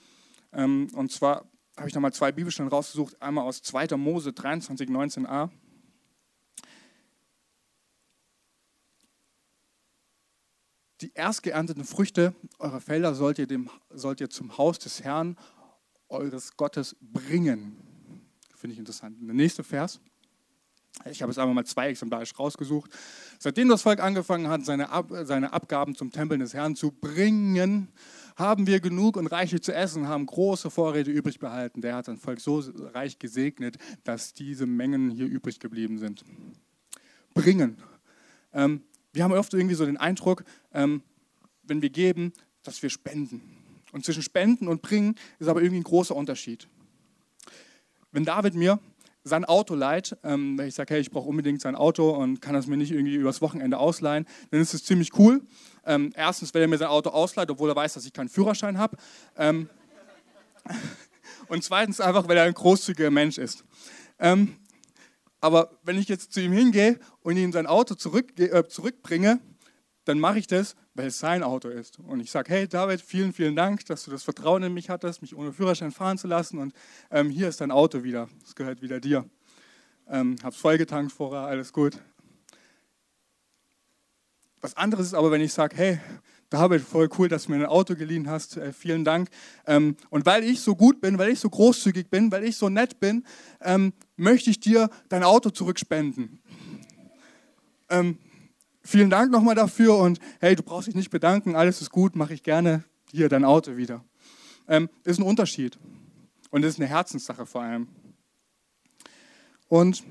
Ähm, 0.53 0.87
und 0.93 1.11
zwar 1.11 1.49
habe 1.75 1.89
ich 1.89 1.95
nochmal 1.95 2.13
zwei 2.13 2.31
Bibelstellen 2.31 2.69
rausgesucht, 2.69 3.21
einmal 3.21 3.45
aus 3.45 3.61
2. 3.61 3.97
Mose 3.97 4.33
23, 4.33 4.89
19a. 4.89 5.49
Die 11.01 11.12
erst 11.13 11.43
geernteten 11.43 11.83
Früchte 11.83 12.33
eurer 12.57 12.81
Felder 12.81 13.13
sollt 13.13 13.38
ihr, 13.38 13.47
dem, 13.47 13.69
sollt 13.91 14.19
ihr 14.19 14.29
zum 14.29 14.57
Haus 14.57 14.79
des 14.79 15.03
Herrn, 15.03 15.38
eures 16.10 16.57
Gottes, 16.57 16.95
bringen. 17.01 17.77
Finde 18.55 18.73
ich 18.73 18.79
interessant. 18.79 19.17
Der 19.21 19.36
nächste 19.36 19.63
Vers. 19.63 19.99
Ich 21.05 21.21
habe 21.21 21.31
jetzt 21.31 21.38
einfach 21.38 21.53
mal 21.53 21.65
zwei 21.65 21.89
exemplarisch 21.89 22.38
rausgesucht. 22.39 22.89
Seitdem 23.38 23.69
das 23.69 23.83
Volk 23.83 23.99
angefangen 23.99 24.47
hat, 24.47 24.65
seine, 24.65 24.89
Ab 24.89 25.12
seine 25.23 25.53
Abgaben 25.53 25.95
zum 25.95 26.12
Tempel 26.12 26.39
des 26.39 26.55
Herrn 26.55 26.75
zu 26.75 26.91
bringen, 26.91 27.89
haben 28.36 28.65
wir 28.65 28.79
genug 28.79 29.17
und 29.17 29.27
reichlich 29.27 29.62
zu 29.62 29.73
essen, 29.73 30.07
haben 30.07 30.25
große 30.25 30.71
Vorräte 30.71 31.12
übrig 31.12 31.39
behalten. 31.39 31.81
Der 31.81 31.95
hat 31.95 32.05
sein 32.05 32.17
Volk 32.17 32.39
so 32.39 32.63
reich 32.93 33.19
gesegnet, 33.19 33.77
dass 34.03 34.33
diese 34.33 34.65
Mengen 34.65 35.12
hier 35.12 35.27
übrig 35.27 35.60
geblieben 35.60 35.99
sind. 35.99 36.23
Bringen. 37.36 37.77
Ähm, 38.53 38.81
wir 39.17 39.23
haben 39.23 39.34
oft 39.34 39.51
irgendwie 39.51 39.73
so 39.73 39.84
den 39.84 39.97
Eindruck, 39.97 40.43
ähm, 40.75 41.01
wenn 41.63 41.82
wir 41.82 41.89
geben, 41.89 42.34
dass 42.62 42.84
wir 42.84 42.91
spenden. 42.91 43.41
Und 43.91 44.06
zwischen 44.06 44.21
Spenden 44.21 44.67
und 44.67 44.84
Bringen 44.84 45.15
ist 45.39 45.47
aber 45.47 45.62
irgendwie 45.62 45.80
ein 45.80 45.86
großer 45.86 46.15
Unterschied. 46.15 46.67
Wenn 48.12 48.25
David 48.25 48.53
mir 48.53 48.80
sein 49.23 49.43
Auto 49.43 49.73
leiht, 49.73 50.15
ähm, 50.23 50.56
wenn 50.58 50.67
ich 50.67 50.75
sage, 50.75 50.93
hey, 50.93 51.01
ich 51.01 51.10
brauche 51.10 51.27
unbedingt 51.27 51.62
sein 51.62 51.75
Auto 51.75 52.12
und 52.12 52.41
kann 52.41 52.53
das 52.53 52.67
mir 52.67 52.77
nicht 52.77 52.91
irgendwie 52.91 53.15
übers 53.15 53.41
Wochenende 53.41 53.80
ausleihen, 53.80 54.27
dann 54.51 54.62
ist 54.62 54.75
es 54.75 54.84
ziemlich 54.84 55.17
cool. 55.17 55.41
Ähm, 55.84 56.13
erstens, 56.15 56.53
weil 56.53 56.62
er 56.62 56.67
mir 56.67 56.77
sein 56.77 56.89
Auto 56.89 57.10
ausleiht, 57.10 57.49
obwohl 57.49 57.71
er 57.71 57.75
weiß, 57.75 57.95
dass 57.95 58.06
ich 58.06 58.13
keinen 58.13 58.30
Führerschein 58.30 58.77
habe. 58.77 58.97
Ähm, 59.36 59.67
und 61.47 61.63
zweitens 61.63 61.99
einfach, 61.99 62.27
weil 62.27 62.38
er 62.38 62.43
ein 62.43 62.53
großzügiger 62.53 63.10
Mensch 63.10 63.39
ist. 63.39 63.65
Ähm, 64.19 64.58
aber 65.39 65.78
wenn 65.84 65.97
ich 65.97 66.08
jetzt 66.08 66.34
zu 66.34 66.41
ihm 66.41 66.52
hingehe 66.52 67.00
und 67.21 67.38
ihm 67.38 67.52
sein 67.52 67.67
Auto 67.67 67.95
zurück, 67.95 68.39
äh, 68.39 68.67
zurückbringe, 68.67 69.39
dann 70.06 70.19
mache 70.19 70.39
ich 70.39 70.47
das, 70.47 70.76
weil 70.93 71.08
es 71.08 71.19
sein 71.19 71.43
Auto 71.43 71.67
ist. 71.67 72.00
Und 72.00 72.21
ich 72.21 72.32
sage, 72.32 72.52
hey 72.52 72.67
David, 72.67 73.02
vielen, 73.02 73.34
vielen 73.34 73.56
Dank, 73.56 73.86
dass 73.86 74.06
du 74.06 74.12
das 74.12 74.23
Vertrauen 74.23 74.63
in 74.63 74.73
mich 74.73 74.89
hattest, 74.89 75.21
mich 75.21 75.36
ohne 75.36 75.52
Führerschein 75.52 75.91
fahren 75.91 76.17
zu 76.17 76.28
lassen. 76.28 76.60
Und 76.60 76.73
ähm, 77.12 77.30
hier 77.30 77.50
ist 77.50 77.62
dein 77.62 77.71
Auto 77.71 78.04
wieder. 78.04 78.30
Es 78.43 78.56
gehört 78.56 78.82
wieder 78.82 79.00
dir. 79.00 79.30
Ähm, 80.10 80.38
hab's 80.43 80.58
vollgetankt 80.58 81.12
vorher, 81.12 81.41
alles 81.41 81.73
gut. 81.73 82.00
Was 84.62 84.76
anderes 84.76 85.08
ist 85.08 85.13
aber, 85.13 85.30
wenn 85.30 85.41
ich 85.41 85.54
sage, 85.54 85.76
hey, 85.76 86.00
David, 86.49 86.81
voll 86.81 87.10
cool, 87.17 87.27
dass 87.27 87.45
du 87.45 87.51
mir 87.51 87.57
ein 87.57 87.65
Auto 87.65 87.95
geliehen 87.95 88.29
hast. 88.29 88.55
Äh, 88.55 88.71
vielen 88.71 89.03
Dank. 89.03 89.29
Ähm, 89.65 89.97
und 90.10 90.25
weil 90.25 90.43
ich 90.43 90.62
so 90.62 90.75
gut 90.75 91.01
bin, 91.01 91.17
weil 91.17 91.29
ich 91.29 91.39
so 91.39 91.49
großzügig 91.49 92.10
bin, 92.10 92.31
weil 92.31 92.45
ich 92.45 92.55
so 92.55 92.69
nett 92.69 92.99
bin, 93.01 93.25
ähm, 93.62 93.91
möchte 94.15 94.49
ich 94.49 94.60
dir 94.60 94.89
dein 95.10 95.23
Auto 95.23 95.49
zurückspenden. 95.49 96.39
Ähm, 97.89 98.17
vielen 98.81 99.10
Dank 99.10 99.31
nochmal 99.31 99.55
dafür 99.55 99.97
und 99.97 100.19
hey, 100.39 100.55
du 100.55 100.63
brauchst 100.63 100.88
dich 100.88 100.95
nicht 100.95 101.10
bedanken, 101.10 101.55
alles 101.55 101.81
ist 101.81 101.91
gut, 101.91 102.15
mache 102.15 102.33
ich 102.33 102.43
gerne. 102.43 102.83
Hier 103.12 103.29
dein 103.29 103.43
Auto 103.43 103.75
wieder. 103.75 104.03
Ähm, 104.67 104.89
ist 105.03 105.19
ein 105.19 105.23
Unterschied 105.23 105.77
und 106.49 106.63
ist 106.63 106.79
eine 106.79 106.88
Herzenssache 106.88 107.45
vor 107.45 107.62
allem. 107.62 107.88
Und 109.67 110.03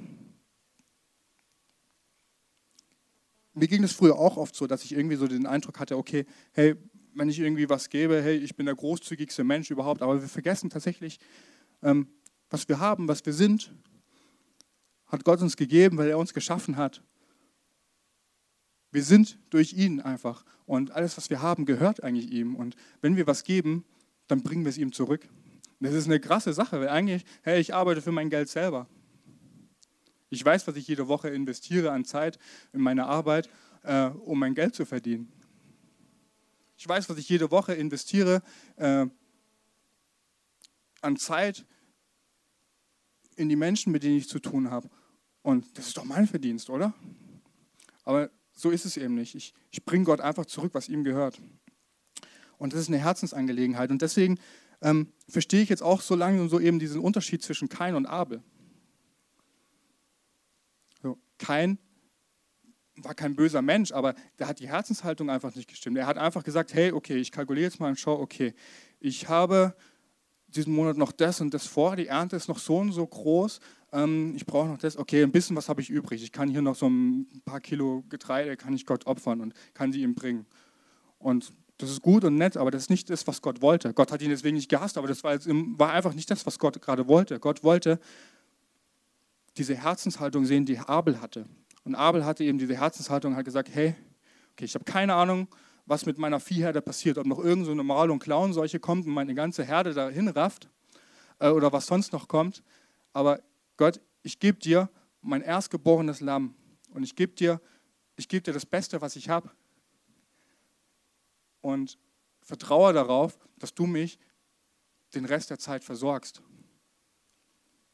mir 3.57 3.69
ging 3.69 3.83
es 3.83 3.93
früher 3.93 4.19
auch 4.19 4.37
oft 4.37 4.55
so, 4.55 4.67
dass 4.67 4.85
ich 4.85 4.93
irgendwie 4.93 5.17
so 5.17 5.27
den 5.27 5.47
Eindruck 5.47 5.81
hatte, 5.81 5.97
okay, 5.97 6.27
hey, 6.53 6.77
wenn 7.15 7.31
ich 7.31 7.39
irgendwie 7.39 7.69
was 7.69 7.89
gebe, 7.89 8.23
hey, 8.23 8.37
ich 8.37 8.55
bin 8.55 8.67
der 8.67 8.75
großzügigste 8.75 9.45
Mensch 9.45 9.71
überhaupt, 9.71 10.03
aber 10.03 10.21
wir 10.21 10.29
vergessen 10.29 10.69
tatsächlich, 10.69 11.19
ähm, 11.83 12.09
was 12.51 12.69
wir 12.69 12.79
haben, 12.79 13.09
was 13.09 13.25
wir 13.25 13.33
sind, 13.33 13.75
hat 15.07 15.25
Gott 15.25 15.41
uns 15.41 15.57
gegeben, 15.57 15.97
weil 15.97 16.09
er 16.09 16.19
uns 16.19 16.35
geschaffen 16.35 16.77
hat. 16.77 17.03
Wir 18.93 19.03
sind 19.03 19.39
durch 19.51 19.73
ihn 19.73 20.01
einfach. 20.01 20.45
Und 20.67 20.91
alles, 20.91 21.17
was 21.17 21.31
wir 21.31 21.41
haben, 21.41 21.65
gehört 21.65 22.03
eigentlich 22.03 22.31
ihm. 22.31 22.55
Und 22.55 22.77
wenn 23.01 23.17
wir 23.17 23.27
was 23.27 23.45
geben, 23.45 23.85
dann 24.27 24.43
bringen 24.43 24.65
wir 24.65 24.71
es 24.71 24.79
ihm 24.79 24.93
zurück. 24.93 25.29
Das 25.81 25.95
ist 25.95 26.07
eine 26.07 26.21
krasse 26.21 26.53
Sache, 26.53 26.81
weil 26.81 26.89
eigentlich, 26.89 27.25
hey, 27.43 27.61
ich 27.61 27.75
arbeite 27.75 28.03
für 28.03 28.13
mein 28.13 28.31
Geld 28.31 28.49
selber. 28.49 28.89
Ich 30.31 30.45
weiß, 30.45 30.67
was 30.67 30.77
ich 30.77 30.89
jede 30.89 31.09
Woche 31.09 31.29
investiere 31.29 31.93
an 31.93 32.05
Zeit 32.05 32.39
in 32.73 32.81
meine 32.81 33.07
Arbeit, 33.07 33.49
äh, 33.83 34.07
um 34.07 34.39
mein 34.39 34.55
Geld 34.55 34.75
zu 34.75 34.85
verdienen. 34.85 35.33
Ich 36.77 36.87
weiß, 36.87 37.09
was 37.09 37.17
ich 37.17 37.29
jede 37.29 37.51
Woche 37.51 37.75
investiere 37.75 38.43
äh, 38.77 39.07
an 41.01 41.17
Zeit 41.17 41.65
in 43.37 43.49
die 43.49 43.57
Menschen, 43.57 43.93
mit 43.93 44.03
denen 44.03 44.17
ich 44.17 44.29
zu 44.29 44.41
tun 44.41 44.71
habe. 44.71 44.91
Und 45.43 45.79
das 45.79 45.89
ist 45.89 45.97
doch 45.97 46.05
mein 46.05 46.27
Verdienst, 46.27 46.71
oder? 46.71 46.93
Aber 48.05 48.31
so 48.53 48.71
ist 48.71 48.85
es 48.85 48.97
eben 48.97 49.15
nicht. 49.15 49.35
Ich, 49.35 49.55
ich 49.71 49.85
bringe 49.85 50.05
Gott 50.05 50.21
einfach 50.21 50.47
zurück, 50.47 50.75
was 50.75 50.89
ihm 50.89 51.05
gehört. 51.05 51.41
Und 52.59 52.73
das 52.73 52.81
ist 52.81 52.89
eine 52.89 52.99
Herzensangelegenheit. 52.99 53.91
Und 53.91 54.03
deswegen 54.03 54.39
ähm, 54.83 55.13
verstehe 55.29 55.63
ich 55.63 55.69
jetzt 55.69 55.83
auch 55.83 56.01
so 56.01 56.15
langsam 56.15 56.49
so 56.49 56.59
eben 56.59 56.79
diesen 56.79 57.01
Unterschied 57.01 57.43
zwischen 57.43 57.69
Kain 57.69 57.95
und 57.95 58.07
Abel. 58.07 58.43
Kain 61.39 61.79
war 62.97 63.15
kein 63.15 63.37
böser 63.37 63.63
Mensch, 63.63 63.93
aber 63.93 64.15
der 64.39 64.49
hat 64.49 64.61
die 64.61 64.69
Herzenshaltung 64.69 65.31
einfach 65.31 65.55
nicht 65.55 65.69
gestimmt. 65.69 65.99
Er 65.99 66.07
hat 66.07 66.19
einfach 66.19 66.45
gesagt, 66.45 66.73
hey, 66.75 66.93
okay, 66.93 67.17
ich 67.17 67.31
kalkuliere 67.31 67.65
jetzt 67.65 67.81
mal 67.81 67.89
und 67.89 68.01
schaue, 68.01 68.21
okay, 68.21 68.55
ich 69.01 69.29
habe 69.29 69.75
diesen 70.49 70.75
Monat 70.75 70.97
noch 70.97 71.13
das 71.13 71.41
und 71.41 71.53
das 71.53 71.67
vor, 71.67 71.97
die 71.97 72.07
Ernte 72.07 72.37
ist 72.37 72.49
noch 72.49 72.59
so 72.59 72.79
und 72.79 72.93
so 72.93 73.07
groß, 73.07 73.61
ähm, 73.93 74.35
ich 74.37 74.47
brauche 74.47 74.69
noch 74.69 74.79
das, 74.79 74.97
okay, 74.97 75.23
ein 75.23 75.33
bisschen 75.33 75.57
was 75.57 75.69
habe 75.69 75.81
ich 75.81 75.91
übrig. 75.91 76.23
Ich 76.23 76.33
kann 76.33 76.49
hier 76.49 76.63
noch 76.63 76.77
so 76.77 76.89
ein 76.89 77.27
paar 77.45 77.61
Kilo 77.61 78.05
Getreide, 78.09 78.57
kann 78.57 78.75
ich 78.75 78.87
Gott 78.87 79.07
opfern 79.07 79.41
und 79.41 79.55
kann 79.75 79.93
sie 79.93 80.03
ihm 80.03 80.15
bringen. 80.15 80.47
Und 81.19 81.53
das 81.79 81.91
ist 81.91 82.03
gut 82.03 82.25
und 82.25 82.37
nett, 82.37 82.57
aber 82.57 82.71
das 82.71 82.83
ist 82.83 82.91
nicht 82.91 83.11
das, 83.11 83.27
was 83.27 83.43
Gott 83.43 83.61
wollte. 83.61 83.93
Gott 83.93 84.11
hat 84.11 84.23
ihn 84.23 84.31
deswegen 84.31 84.57
nicht 84.57 84.71
gehasst, 84.71 84.97
aber 84.97 85.09
das 85.09 85.23
war, 85.25 85.35
war 85.35 85.93
einfach 85.93 86.15
nicht 86.15 86.31
das, 86.31 86.47
was 86.47 86.59
Gott 86.59 86.81
gerade 86.81 87.07
wollte. 87.07 87.39
Gott 87.39 87.63
wollte, 87.65 88.01
diese 89.57 89.75
Herzenshaltung 89.75 90.45
sehen, 90.45 90.67
die 90.67 90.79
Abel 90.79 91.21
hatte. 91.21 91.47
Und 91.85 91.95
Abel 91.95 92.25
hatte 92.25 92.45
eben 92.45 92.59
diese 92.59 92.77
Herzenshaltung 92.77 93.33
und 93.33 93.39
hat 93.39 93.45
gesagt, 93.45 93.71
hey, 93.73 93.95
okay, 94.53 94.65
ich 94.65 94.75
habe 94.75 94.85
keine 94.85 95.15
Ahnung, 95.15 95.49
was 95.87 96.05
mit 96.05 96.19
meiner 96.19 96.41
Viehherde 96.41 96.83
passiert, 96.83 97.17
ob 97.17 97.27
noch 97.27 97.39
irgend 97.39 97.67
so 97.67 97.73
eine 97.73 97.85
Mal- 97.85 98.11
und 98.11 98.19
Klauenseuche 98.19 98.81
kommt 98.81 99.07
und 99.07 99.13
meine 99.13 99.35
ganze 99.35 99.65
Herde 99.65 99.95
dahin 99.95 100.29
rafft 100.29 100.69
äh, 101.39 101.49
oder 101.49 101.73
was 101.73 101.87
sonst 101.87 102.13
noch 102.13 102.29
kommt. 102.29 102.63
Aber 103.13 103.41
Gott, 103.77 104.01
ich 104.23 104.41
gebe 104.41 104.59
dir 104.59 104.91
mein 105.21 105.43
erstgeborenes 105.43 106.21
Lamm 106.21 106.55
und 106.93 107.05
ich 107.05 107.15
gebe 107.15 107.35
dir, 107.35 107.61
ich 108.17 108.29
gebe 108.29 108.43
dir 108.43 108.53
das 108.53 108.67
Beste, 108.67 109.01
was 109.01 109.17
ich 109.17 109.29
habe. 109.29 109.51
Und 111.61 111.99
vertraue 112.43 112.93
darauf, 112.93 113.39
dass 113.59 113.75
du 113.75 113.87
mich 113.87 114.19
den 115.15 115.25
Rest 115.25 115.51
der 115.51 115.59
Zeit 115.59 115.85
versorgst 115.85 116.43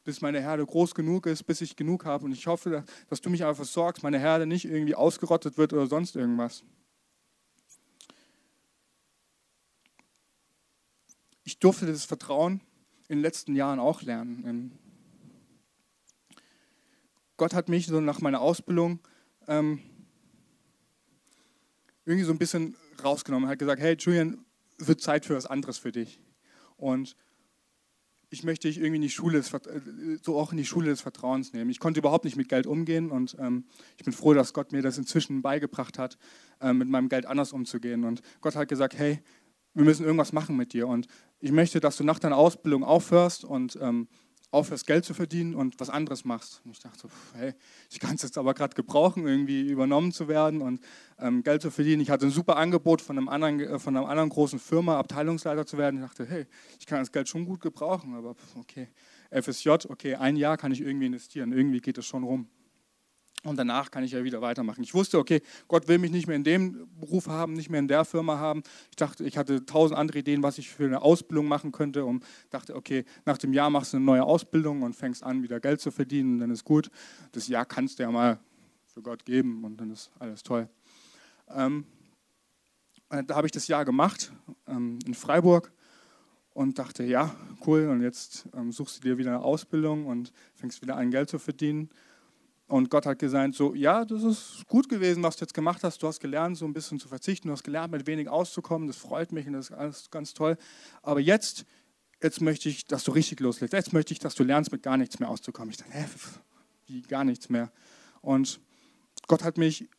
bis 0.04 0.20
meine 0.20 0.40
Herde 0.40 0.64
groß 0.64 0.94
genug 0.94 1.26
ist, 1.26 1.44
bis 1.44 1.60
ich 1.60 1.76
genug 1.76 2.04
habe. 2.04 2.24
Und 2.24 2.32
ich 2.32 2.46
hoffe, 2.46 2.84
dass 3.08 3.20
du 3.20 3.30
mich 3.30 3.44
einfach 3.44 3.64
sorgst, 3.64 4.02
meine 4.02 4.18
Herde 4.18 4.46
nicht 4.46 4.64
irgendwie 4.64 4.94
ausgerottet 4.94 5.58
wird 5.58 5.72
oder 5.72 5.86
sonst 5.86 6.16
irgendwas. 6.16 6.64
Ich 11.44 11.58
durfte 11.58 11.86
das 11.86 12.04
Vertrauen 12.04 12.60
in 13.08 13.18
den 13.18 13.22
letzten 13.22 13.54
Jahren 13.54 13.78
auch 13.78 14.02
lernen. 14.02 14.78
Gott 17.36 17.54
hat 17.54 17.68
mich 17.68 17.86
so 17.86 18.00
nach 18.00 18.20
meiner 18.20 18.40
Ausbildung 18.40 19.00
ähm, 19.48 19.80
irgendwie 22.04 22.24
so 22.24 22.32
ein 22.32 22.38
bisschen 22.38 22.76
rausgenommen. 23.02 23.48
Er 23.48 23.52
hat 23.52 23.58
gesagt, 23.58 23.80
hey 23.80 23.96
Julian, 23.98 24.44
wird 24.78 25.00
Zeit 25.00 25.26
für 25.26 25.34
was 25.34 25.46
anderes 25.46 25.78
für 25.78 25.92
dich. 25.92 26.20
Und 26.76 27.16
ich 28.32 28.44
möchte 28.44 28.66
dich 28.66 28.78
irgendwie 28.78 28.96
in 28.96 29.02
die 29.02 29.10
Schule 29.10 29.38
des, 29.38 29.52
äh, 29.52 29.58
so 30.22 30.38
auch 30.38 30.52
in 30.52 30.56
die 30.56 30.64
Schule 30.64 30.88
des 30.88 31.02
Vertrauens 31.02 31.52
nehmen. 31.52 31.70
Ich 31.70 31.78
konnte 31.78 32.00
überhaupt 32.00 32.24
nicht 32.24 32.36
mit 32.36 32.48
Geld 32.48 32.66
umgehen 32.66 33.10
und 33.10 33.36
ähm, 33.38 33.66
ich 33.98 34.04
bin 34.04 34.14
froh, 34.14 34.32
dass 34.32 34.54
Gott 34.54 34.72
mir 34.72 34.80
das 34.80 34.96
inzwischen 34.96 35.42
beigebracht 35.42 35.98
hat, 35.98 36.16
äh, 36.60 36.72
mit 36.72 36.88
meinem 36.88 37.10
Geld 37.10 37.26
anders 37.26 37.52
umzugehen. 37.52 38.04
Und 38.04 38.22
Gott 38.40 38.56
hat 38.56 38.68
gesagt, 38.68 38.98
hey, 38.98 39.20
wir 39.74 39.84
müssen 39.84 40.04
irgendwas 40.04 40.32
machen 40.32 40.56
mit 40.56 40.72
dir. 40.72 40.88
Und 40.88 41.08
ich 41.40 41.52
möchte, 41.52 41.78
dass 41.78 41.98
du 41.98 42.04
nach 42.04 42.18
deiner 42.18 42.36
Ausbildung 42.36 42.84
aufhörst 42.84 43.44
und 43.44 43.78
ähm, 43.82 44.08
aufhörst, 44.52 44.86
Geld 44.86 45.04
zu 45.04 45.14
verdienen 45.14 45.54
und 45.54 45.80
was 45.80 45.90
anderes 45.90 46.24
machst. 46.24 46.60
Und 46.64 46.72
ich 46.72 46.78
dachte, 46.78 47.08
hey, 47.34 47.54
ich 47.90 47.98
kann 47.98 48.14
es 48.14 48.22
jetzt 48.22 48.38
aber 48.38 48.54
gerade 48.54 48.74
gebrauchen, 48.74 49.26
irgendwie 49.26 49.62
übernommen 49.62 50.12
zu 50.12 50.28
werden 50.28 50.60
und 50.60 50.80
ähm, 51.18 51.42
Geld 51.42 51.62
zu 51.62 51.70
verdienen. 51.70 52.02
Ich 52.02 52.10
hatte 52.10 52.26
ein 52.26 52.30
super 52.30 52.56
Angebot 52.56 53.00
von, 53.00 53.18
einem 53.18 53.28
anderen, 53.28 53.60
äh, 53.60 53.78
von 53.78 53.96
einer 53.96 54.08
anderen 54.08 54.28
großen 54.28 54.58
Firma, 54.58 54.98
Abteilungsleiter 54.98 55.66
zu 55.66 55.78
werden. 55.78 55.96
Ich 55.96 56.06
dachte, 56.06 56.26
hey, 56.26 56.46
ich 56.78 56.86
kann 56.86 57.00
das 57.00 57.10
Geld 57.10 57.28
schon 57.28 57.46
gut 57.46 57.60
gebrauchen, 57.60 58.14
aber 58.14 58.36
okay, 58.56 58.88
FSJ, 59.30 59.70
okay, 59.88 60.14
ein 60.16 60.36
Jahr 60.36 60.58
kann 60.58 60.70
ich 60.70 60.82
irgendwie 60.82 61.06
investieren, 61.06 61.52
irgendwie 61.52 61.80
geht 61.80 61.96
es 61.96 62.06
schon 62.06 62.22
rum. 62.22 62.46
Und 63.44 63.56
danach 63.56 63.90
kann 63.90 64.04
ich 64.04 64.12
ja 64.12 64.22
wieder 64.22 64.40
weitermachen. 64.40 64.84
Ich 64.84 64.94
wusste, 64.94 65.18
okay, 65.18 65.42
Gott 65.66 65.88
will 65.88 65.98
mich 65.98 66.12
nicht 66.12 66.28
mehr 66.28 66.36
in 66.36 66.44
dem 66.44 66.88
Beruf 67.00 67.26
haben, 67.26 67.54
nicht 67.54 67.70
mehr 67.70 67.80
in 67.80 67.88
der 67.88 68.04
Firma 68.04 68.38
haben. 68.38 68.62
Ich 68.90 68.96
dachte, 68.96 69.24
ich 69.24 69.36
hatte 69.36 69.66
tausend 69.66 69.98
andere 69.98 70.20
Ideen, 70.20 70.44
was 70.44 70.58
ich 70.58 70.70
für 70.70 70.84
eine 70.84 71.02
Ausbildung 71.02 71.48
machen 71.48 71.72
könnte. 71.72 72.04
Und 72.04 72.24
dachte, 72.50 72.76
okay, 72.76 73.04
nach 73.24 73.38
dem 73.38 73.52
Jahr 73.52 73.68
machst 73.68 73.92
du 73.92 73.96
eine 73.96 74.06
neue 74.06 74.22
Ausbildung 74.22 74.82
und 74.82 74.94
fängst 74.94 75.24
an, 75.24 75.42
wieder 75.42 75.58
Geld 75.58 75.80
zu 75.80 75.90
verdienen. 75.90 76.34
Und 76.34 76.38
dann 76.38 76.50
ist 76.50 76.64
gut. 76.64 76.90
Das 77.32 77.48
Jahr 77.48 77.66
kannst 77.66 77.98
du 77.98 78.04
ja 78.04 78.12
mal 78.12 78.38
für 78.86 79.02
Gott 79.02 79.24
geben 79.24 79.64
und 79.64 79.80
dann 79.80 79.90
ist 79.90 80.12
alles 80.20 80.44
toll. 80.44 80.68
Ähm, 81.48 81.84
äh, 83.08 83.24
da 83.24 83.34
habe 83.34 83.48
ich 83.48 83.52
das 83.52 83.66
Jahr 83.66 83.84
gemacht 83.84 84.32
ähm, 84.68 85.00
in 85.04 85.14
Freiburg 85.14 85.72
und 86.54 86.78
dachte, 86.78 87.02
ja, 87.02 87.34
cool. 87.66 87.88
Und 87.88 88.02
jetzt 88.02 88.48
ähm, 88.54 88.70
suchst 88.70 88.98
du 88.98 89.08
dir 89.08 89.18
wieder 89.18 89.30
eine 89.30 89.42
Ausbildung 89.42 90.06
und 90.06 90.32
fängst 90.54 90.80
wieder 90.82 90.96
an, 90.96 91.10
Geld 91.10 91.28
zu 91.28 91.38
verdienen. 91.38 91.90
Und 92.72 92.88
Gott 92.88 93.04
hat 93.04 93.18
gesagt, 93.18 93.54
so, 93.54 93.74
ja, 93.74 94.02
das 94.06 94.22
ist 94.22 94.66
gut 94.66 94.88
gewesen, 94.88 95.22
was 95.22 95.36
du 95.36 95.44
jetzt 95.44 95.52
gemacht 95.52 95.84
hast. 95.84 96.02
Du 96.02 96.06
hast 96.06 96.20
gelernt, 96.20 96.56
so 96.56 96.64
ein 96.64 96.72
bisschen 96.72 96.98
zu 96.98 97.06
verzichten. 97.06 97.48
Du 97.48 97.52
hast 97.52 97.64
gelernt, 97.64 97.92
mit 97.92 98.06
wenig 98.06 98.30
auszukommen. 98.30 98.88
Das 98.88 98.96
freut 98.96 99.30
mich 99.30 99.46
und 99.46 99.52
das 99.52 99.68
ist 99.68 99.76
alles 99.76 100.10
ganz 100.10 100.32
toll. 100.32 100.56
Aber 101.02 101.20
jetzt, 101.20 101.66
jetzt 102.22 102.40
möchte 102.40 102.70
ich, 102.70 102.86
dass 102.86 103.04
du 103.04 103.10
richtig 103.10 103.40
loslegst. 103.40 103.74
Jetzt 103.74 103.92
möchte 103.92 104.14
ich, 104.14 104.20
dass 104.20 104.34
du 104.34 104.42
lernst, 104.42 104.72
mit 104.72 104.82
gar 104.82 104.96
nichts 104.96 105.18
mehr 105.18 105.28
auszukommen. 105.28 105.68
Ich 105.68 105.76
dachte, 105.76 105.92
hä, 105.92 106.06
wie 106.86 107.02
gar 107.02 107.24
nichts 107.24 107.50
mehr? 107.50 107.70
Und 108.22 108.58
Gott 109.28 109.44
hat 109.44 109.58
mich, 109.58 109.90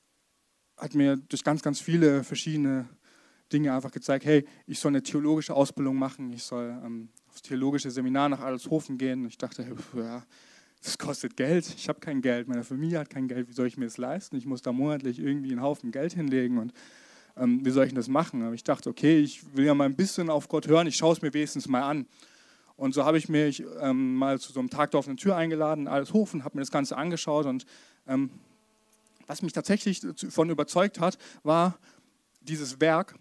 hat 0.76 0.96
mir 0.96 1.18
durch 1.18 1.44
ganz, 1.44 1.62
ganz 1.62 1.80
viele 1.80 2.24
verschiedene 2.24 2.90
Dinge 3.52 3.72
einfach 3.72 3.92
gezeigt, 3.92 4.26
hey, 4.26 4.48
ich 4.66 4.80
soll 4.80 4.90
eine 4.90 5.04
theologische 5.04 5.54
Ausbildung 5.54 5.98
machen. 5.98 6.34
Ich 6.34 6.42
soll 6.42 6.76
ähm, 6.84 7.10
aufs 7.30 7.44
theologische 7.44 7.92
Seminar 7.92 8.30
nach 8.30 8.40
Adelshofen 8.40 8.98
gehen. 8.98 9.28
Ich 9.28 9.38
dachte, 9.38 9.76
ja, 9.96 10.26
das 10.84 10.98
kostet 10.98 11.38
Geld. 11.38 11.74
Ich 11.78 11.88
habe 11.88 12.00
kein 12.00 12.22
Geld, 12.22 12.48
meine 12.48 12.64
Familie 12.64 13.00
hat 13.00 13.10
kein 13.10 13.28
Geld. 13.28 13.48
Wie 13.48 13.54
soll 13.54 13.68
ich 13.68 13.78
mir 13.78 13.86
das 13.86 13.98
leisten? 13.98 14.36
Ich 14.36 14.46
muss 14.46 14.62
da 14.62 14.72
monatlich 14.72 15.20
irgendwie 15.20 15.52
einen 15.52 15.62
Haufen 15.62 15.92
Geld 15.92 16.14
hinlegen 16.14 16.58
und 16.58 16.74
ähm, 17.38 17.66
wie 17.66 17.72
soll 17.72 17.86
ich 17.86 17.94
das 17.94 18.10
machen? 18.10 18.44
Aber 18.44 18.54
ich 18.54 18.64
dachte, 18.64 18.90
okay, 18.90 19.20
ich 19.20 19.42
will 19.56 19.66
ja 19.66 19.74
mal 19.74 19.86
ein 19.86 19.96
bisschen 19.96 20.30
auf 20.30 20.50
Gott 20.50 20.68
hören. 20.68 20.86
Ich 20.88 20.98
schaue 20.98 21.14
es 21.14 21.22
mir 21.22 21.34
wenigstens 21.34 21.68
mal 21.68 21.82
an. 21.82 22.06
Und 22.76 22.94
so 22.94 23.06
habe 23.06 23.18
ich 23.18 23.30
mich 23.30 23.64
ähm, 23.80 24.16
mal 24.16 24.40
zu 24.40 24.52
so 24.52 24.60
einem 24.60 24.70
Tag 24.70 24.92
der 24.92 25.00
offenen 25.00 25.18
Tür 25.18 25.36
eingeladen, 25.36 25.88
alles 25.88 26.14
Hofen, 26.14 26.44
habe 26.44 26.58
mir 26.58 26.62
das 26.62 26.72
Ganze 26.72 26.98
angeschaut 26.98 27.46
und 27.46 27.66
ähm, 28.08 28.30
was 29.28 29.42
mich 29.42 29.54
tatsächlich 29.54 30.02
davon 30.02 30.50
überzeugt 30.50 31.00
hat, 31.00 31.18
war 31.44 31.78
dieses 32.42 32.82
Werk. 32.82 33.16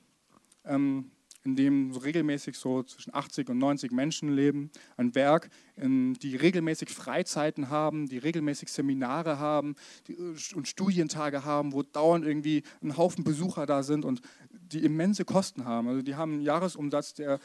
Ähm, 0.65 1.11
in 1.45 1.57
dem 1.57 1.93
so 1.93 2.01
regelmäßig 2.01 2.57
so 2.57 2.83
zwischen 2.85 3.15
80 3.15 3.49
und 3.49 3.59
90 3.59 3.91
Menschen 3.91 4.33
leben. 4.33 4.71
Ein 4.97 5.15
Werk, 5.15 5.51
die 5.77 6.37
regelmäßig 6.37 6.91
Freizeiten 6.91 7.69
haben, 7.69 8.09
die 8.09 8.19
regelmäßig 8.19 8.69
Seminare 8.71 9.39
haben 9.39 9.75
die, 10.07 10.17
und 10.55 10.69
Studientage 10.69 11.45
haben, 11.45 11.73
wo 11.73 11.83
dauernd 11.83 12.25
irgendwie 12.25 12.63
ein 12.83 12.97
Haufen 12.97 13.25
Besucher 13.25 13.67
da 13.67 13.83
sind 13.83 14.05
und 14.05 14.21
die 14.51 14.85
immense 14.85 15.25
Kosten 15.25 15.65
haben. 15.65 15.89
Also 15.89 16.03
die 16.03 16.15
haben 16.15 16.35
einen 16.35 16.43
Jahresumsatz, 16.43 17.15
der 17.15 17.41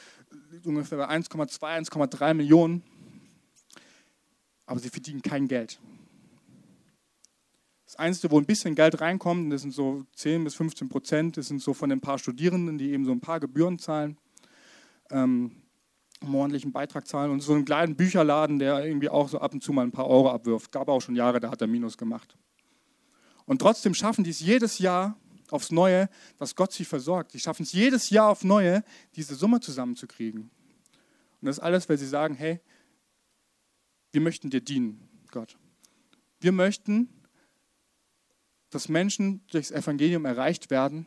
ungefähr 0.64 1.00
bei 1.00 1.10
1,2, 1.10 1.90
1,3 1.90 2.34
Millionen, 2.36 2.84
aber 4.66 4.80
sie 4.80 4.90
verdienen 4.90 5.22
kein 5.22 5.48
Geld. 5.48 5.80
Das 7.88 7.96
Einzige, 7.96 8.32
wo 8.32 8.38
ein 8.38 8.46
bisschen 8.46 8.76
Geld 8.76 9.00
reinkommt, 9.00 9.52
das 9.54 9.62
sind 9.62 9.74
so 9.74 10.04
10 10.14 10.44
bis 10.44 10.56
15 10.56 10.90
Prozent, 10.90 11.38
das 11.38 11.48
sind 11.48 11.62
so 11.62 11.74
von 11.74 11.90
den 11.90 12.02
paar 12.02 12.20
Studierenden, 12.20 12.78
die 12.78 12.92
eben 12.92 13.06
so 13.06 13.14
ein 13.14 13.22
paar 13.22 13.40
Gebühren 13.40 13.80
zahlen, 13.80 14.18
ähm, 15.10 15.64
einen 16.20 16.32
monatlichen 16.32 16.74
Beitrag 16.74 17.08
zahlen 17.08 17.32
und 17.32 17.40
so 17.40 17.54
einen 17.54 17.64
kleinen 17.64 17.96
Bücherladen, 17.96 18.60
der 18.60 18.86
irgendwie 18.86 19.08
auch 19.08 19.30
so 19.30 19.40
ab 19.40 19.54
und 19.54 19.64
zu 19.64 19.72
mal 19.72 19.84
ein 19.84 19.94
paar 19.94 20.08
Euro 20.08 20.30
abwirft. 20.30 20.74
Gab 20.74 20.90
auch 20.90 21.00
schon 21.00 21.16
Jahre, 21.16 21.40
da 21.40 21.50
hat 21.50 21.62
er 21.62 21.68
Minus 21.68 21.98
gemacht. 21.98 22.38
Und 23.46 23.60
trotzdem 23.60 23.94
schaffen 23.94 24.26
die 24.26 24.32
es 24.32 24.42
jedes 24.42 24.80
Jahr 24.80 25.18
aufs 25.50 25.72
Neue, 25.72 26.10
dass 26.38 26.58
Gott 26.58 26.74
sie 26.74 26.84
versorgt. 26.84 27.34
Die 27.34 27.40
schaffen 27.40 27.64
es 27.64 27.72
jedes 27.72 28.10
Jahr 28.10 28.28
auf 28.28 28.44
Neue, 28.44 28.84
diese 29.16 29.34
Summe 29.36 29.62
zusammenzukriegen. 29.62 30.52
Und 31.40 31.46
das 31.46 31.58
alles, 31.58 31.88
weil 31.88 31.98
sie 31.98 32.08
sagen, 32.08 32.36
hey, 32.36 32.60
wir 34.12 34.20
möchten 34.20 34.50
dir 34.50 34.60
dienen, 34.60 35.08
Gott. 35.32 35.58
Wir 36.42 36.52
möchten 36.52 37.08
dass 38.70 38.90
Menschen 38.90 39.42
durchs 39.52 39.72
Evangelium 39.72 40.26
erreicht 40.26 40.70
werden. 40.70 41.06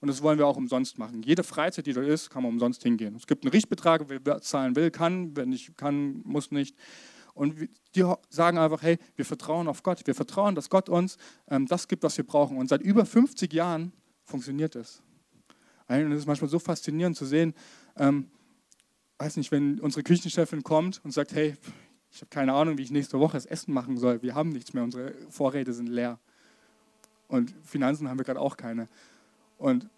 Und 0.00 0.08
das 0.08 0.22
wollen 0.22 0.38
wir 0.38 0.46
auch 0.46 0.56
umsonst 0.56 0.98
machen. 0.98 1.22
Jede 1.22 1.42
Freizeit, 1.42 1.86
die 1.86 1.94
da 1.94 2.02
ist, 2.02 2.28
kann 2.28 2.42
man 2.42 2.52
umsonst 2.52 2.82
hingehen. 2.82 3.14
Es 3.16 3.26
gibt 3.26 3.44
einen 3.44 3.52
Richtbetrag, 3.52 4.04
wer 4.08 4.40
zahlen 4.42 4.76
will, 4.76 4.90
kann, 4.90 5.34
wer 5.34 5.46
nicht 5.46 5.76
kann, 5.78 6.20
muss 6.24 6.50
nicht. 6.50 6.76
Und 7.32 7.68
die 7.94 8.04
sagen 8.28 8.58
einfach, 8.58 8.82
hey, 8.82 8.98
wir 9.16 9.24
vertrauen 9.24 9.66
auf 9.66 9.82
Gott. 9.82 10.06
Wir 10.06 10.14
vertrauen, 10.14 10.54
dass 10.54 10.70
Gott 10.70 10.88
uns 10.88 11.16
ähm, 11.48 11.66
das 11.66 11.88
gibt, 11.88 12.02
was 12.02 12.16
wir 12.16 12.24
brauchen. 12.24 12.58
Und 12.58 12.68
seit 12.68 12.82
über 12.82 13.06
50 13.06 13.52
Jahren 13.52 13.92
funktioniert 14.24 14.76
es. 14.76 15.02
Und 15.88 16.12
es 16.12 16.20
ist 16.20 16.26
manchmal 16.26 16.48
so 16.48 16.58
faszinierend 16.58 17.16
zu 17.16 17.26
sehen, 17.26 17.54
ähm, 17.96 18.30
weiß 19.18 19.36
nicht, 19.36 19.50
wenn 19.52 19.80
unsere 19.80 20.02
Küchenchefin 20.02 20.62
kommt 20.62 21.04
und 21.04 21.12
sagt, 21.12 21.34
hey, 21.34 21.56
ich 22.10 22.20
habe 22.20 22.30
keine 22.30 22.52
Ahnung, 22.54 22.78
wie 22.78 22.82
ich 22.82 22.90
nächste 22.90 23.18
Woche 23.18 23.36
das 23.36 23.46
Essen 23.46 23.74
machen 23.74 23.96
soll. 23.96 24.22
Wir 24.22 24.34
haben 24.34 24.50
nichts 24.50 24.72
mehr, 24.72 24.84
unsere 24.84 25.14
Vorräte 25.28 25.72
sind 25.72 25.88
leer. 25.88 26.18
Und 27.34 27.52
Finanzen 27.64 28.08
haben 28.08 28.16
wir 28.16 28.24
gerade 28.24 28.40
auch 28.40 28.56
keine. 28.56 28.86
Und 29.58 29.88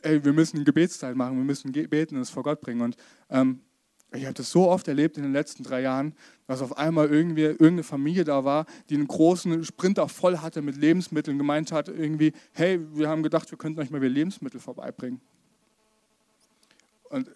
ey, 0.00 0.24
wir 0.24 0.32
müssen 0.32 0.56
eine 0.56 0.64
Gebetszeit 0.64 1.14
machen, 1.14 1.36
wir 1.36 1.44
müssen 1.44 1.70
beten 1.70 2.16
und 2.16 2.22
es 2.22 2.30
vor 2.30 2.42
Gott 2.42 2.62
bringen. 2.62 2.80
Und 2.80 2.96
ähm, 3.28 3.60
ich 4.14 4.24
habe 4.24 4.32
das 4.32 4.50
so 4.50 4.70
oft 4.70 4.88
erlebt 4.88 5.18
in 5.18 5.22
den 5.22 5.34
letzten 5.34 5.64
drei 5.64 5.82
Jahren, 5.82 6.14
dass 6.46 6.62
auf 6.62 6.78
einmal 6.78 7.10
irgendwie 7.10 7.42
irgendeine 7.42 7.82
Familie 7.82 8.24
da 8.24 8.42
war, 8.42 8.64
die 8.88 8.94
einen 8.94 9.06
großen 9.06 9.64
Sprinter 9.64 10.08
voll 10.08 10.38
hatte 10.38 10.62
mit 10.62 10.76
Lebensmitteln, 10.76 11.36
gemeint 11.36 11.72
hat 11.72 11.88
irgendwie, 11.88 12.32
hey, 12.52 12.80
wir 12.96 13.10
haben 13.10 13.22
gedacht, 13.22 13.50
wir 13.50 13.58
könnten 13.58 13.78
euch 13.78 13.90
mal 13.90 14.00
wieder 14.00 14.08
Lebensmittel 14.08 14.60
vorbeibringen. 14.60 15.20
Und 17.10 17.28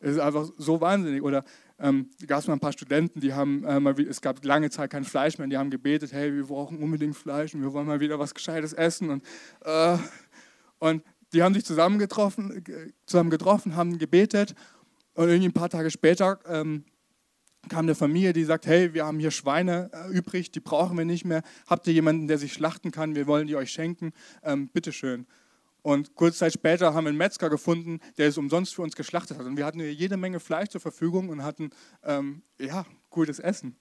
es 0.00 0.14
ist 0.14 0.18
einfach 0.18 0.50
so 0.56 0.80
wahnsinnig. 0.80 1.22
Oder 1.22 1.44
ähm, 1.80 2.10
gab 2.26 2.40
es 2.40 2.46
mal 2.46 2.54
ein 2.54 2.60
paar 2.60 2.72
Studenten, 2.72 3.20
die 3.20 3.34
haben, 3.34 3.64
äh, 3.64 3.78
mal, 3.78 3.98
es 4.00 4.20
gab 4.20 4.44
lange 4.44 4.70
Zeit 4.70 4.90
kein 4.90 5.04
Fleisch 5.04 5.38
mehr, 5.38 5.46
die 5.46 5.56
haben 5.56 5.70
gebetet, 5.70 6.12
hey, 6.12 6.34
wir 6.34 6.44
brauchen 6.46 6.78
unbedingt 6.78 7.16
Fleisch 7.16 7.54
und 7.54 7.62
wir 7.62 7.72
wollen 7.72 7.86
mal 7.86 8.00
wieder 8.00 8.18
was 8.18 8.34
Gescheites 8.34 8.72
essen. 8.72 9.10
Und, 9.10 9.24
äh, 9.64 9.96
und 10.78 11.02
die 11.32 11.42
haben 11.42 11.54
sich 11.54 11.64
zusammen 11.64 11.98
getroffen, 11.98 12.64
zusammen 13.06 13.30
getroffen, 13.30 13.76
haben 13.76 13.98
gebetet 13.98 14.54
und 15.14 15.28
irgendwie 15.28 15.48
ein 15.48 15.52
paar 15.52 15.68
Tage 15.68 15.90
später 15.90 16.38
ähm, 16.46 16.84
kam 17.68 17.84
eine 17.84 17.94
Familie, 17.94 18.32
die 18.32 18.44
sagt, 18.44 18.66
hey, 18.66 18.94
wir 18.94 19.04
haben 19.04 19.18
hier 19.18 19.30
Schweine 19.30 19.90
äh, 19.92 20.10
übrig, 20.10 20.50
die 20.50 20.60
brauchen 20.60 20.96
wir 20.96 21.04
nicht 21.04 21.24
mehr. 21.24 21.42
Habt 21.66 21.86
ihr 21.86 21.92
jemanden, 21.92 22.28
der 22.28 22.38
sich 22.38 22.52
schlachten 22.52 22.90
kann? 22.90 23.14
Wir 23.14 23.26
wollen 23.26 23.46
die 23.46 23.56
euch 23.56 23.70
schenken. 23.70 24.12
Ähm, 24.42 24.68
bitteschön. 24.68 25.26
Und 25.82 26.14
kurze 26.14 26.38
Zeit 26.38 26.52
später 26.52 26.94
haben 26.94 27.04
wir 27.04 27.10
einen 27.10 27.18
Metzger 27.18 27.50
gefunden, 27.50 28.00
der 28.16 28.28
es 28.28 28.38
umsonst 28.38 28.74
für 28.74 28.82
uns 28.82 28.96
geschlachtet 28.96 29.38
hat. 29.38 29.46
Und 29.46 29.56
wir 29.56 29.64
hatten 29.64 29.80
jede 29.80 30.16
Menge 30.16 30.40
Fleisch 30.40 30.68
zur 30.68 30.80
Verfügung 30.80 31.28
und 31.28 31.42
hatten, 31.42 31.70
ähm, 32.02 32.42
ja, 32.58 32.84
gutes 33.10 33.38
Essen. 33.38 33.76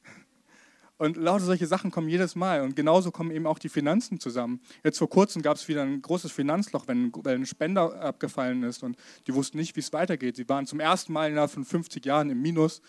Und 0.97 1.15
lauter 1.15 1.45
solche 1.45 1.67
Sachen 1.67 1.91
kommen 1.91 2.09
jedes 2.09 2.35
Mal. 2.35 2.61
Und 2.61 2.75
genauso 2.75 3.11
kommen 3.11 3.31
eben 3.31 3.45
auch 3.45 3.59
die 3.59 3.69
Finanzen 3.69 4.19
zusammen. 4.19 4.61
Jetzt 4.83 4.97
vor 4.97 5.09
kurzem 5.09 5.41
gab 5.41 5.57
es 5.57 5.67
wieder 5.67 5.83
ein 5.83 6.01
großes 6.01 6.31
Finanzloch, 6.31 6.87
wenn, 6.87 7.11
ein 7.25 7.45
Spender 7.45 8.01
abgefallen 8.01 8.63
ist. 8.63 8.83
Und 8.83 8.97
die 9.27 9.33
wussten 9.33 9.57
nicht, 9.57 9.75
wie 9.75 9.79
es 9.79 9.93
weitergeht. 9.93 10.35
Sie 10.35 10.49
waren 10.49 10.65
zum 10.65 10.79
ersten 10.79 11.13
Mal 11.13 11.29
innerhalb 11.29 11.51
von 11.51 11.65
50 11.65 12.03
Jahren 12.05 12.29
im 12.29 12.41
Minus. 12.41 12.81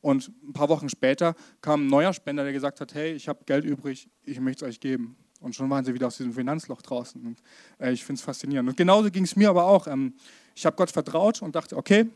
Und 0.00 0.32
ein 0.42 0.54
paar 0.54 0.70
Wochen 0.70 0.88
später 0.88 1.34
kam 1.60 1.84
ein 1.84 1.88
neuer 1.88 2.14
Spender, 2.14 2.44
der 2.44 2.54
gesagt 2.54 2.80
hat, 2.80 2.94
hey, 2.94 3.12
ich 3.12 3.28
habe 3.28 3.44
Geld 3.44 3.64
übrig, 3.64 4.08
ich 4.24 4.40
möchte 4.40 4.64
es 4.64 4.70
euch 4.70 4.80
geben. 4.80 5.16
Und 5.40 5.54
schon 5.54 5.68
waren 5.70 5.84
sie 5.84 5.94
wieder 5.94 6.06
aus 6.06 6.18
diesem 6.18 6.32
Finanzloch 6.32 6.82
draußen. 6.82 7.20
Und 7.26 7.42
äh, 7.78 7.92
ich 7.92 8.04
finde 8.04 8.18
es 8.18 8.22
faszinierend. 8.22 8.68
Und 8.68 8.76
genauso 8.76 9.10
ging 9.10 9.24
es 9.24 9.36
mir 9.36 9.50
aber 9.50 9.64
auch. 9.64 9.86
Ähm, 9.86 10.14
ich 10.54 10.66
habe 10.66 10.76
Gott 10.76 10.90
vertraut 10.90 11.40
und 11.42 11.54
dachte, 11.54 11.76
okay, 11.76 12.06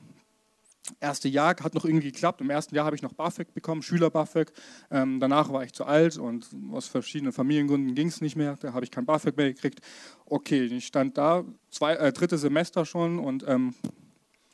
erste 1.01 1.29
Jahr 1.29 1.57
hat 1.63 1.75
noch 1.75 1.85
irgendwie 1.85 2.13
geklappt. 2.13 2.41
Im 2.41 2.51
ersten 2.51 2.75
Jahr 2.75 2.85
habe 2.85 2.97
ich 2.97 3.03
noch 3.03 3.13
BAföG 3.13 3.53
bekommen, 3.55 3.83
Schüler-BAföG. 3.83 4.53
Ähm, 4.91 5.21
danach 5.21 5.53
war 5.53 5.65
ich 5.65 5.73
zu 5.73 5.85
alt 5.85 6.19
und 6.19 6.49
aus 6.73 6.87
verschiedenen 6.87 7.33
Familiengründen 7.33 7.95
ging 7.95 8.09
es 8.09 8.21
nicht 8.21 8.37
mehr. 8.37 8.57
Da 8.61 8.73
habe 8.73 8.85
ich 8.85 8.91
kein 8.91 9.07
BAföG 9.07 9.37
mehr 9.37 9.53
gekriegt. 9.53 9.81
Okay, 10.27 10.65
ich 10.65 10.87
stand 10.87 11.17
da, 11.17 11.45
zwei, 11.71 11.95
äh, 11.95 12.13
dritte 12.13 12.39
Semester 12.39 12.85
schon 12.85 13.19
und 13.19 13.45
ähm, 13.49 13.75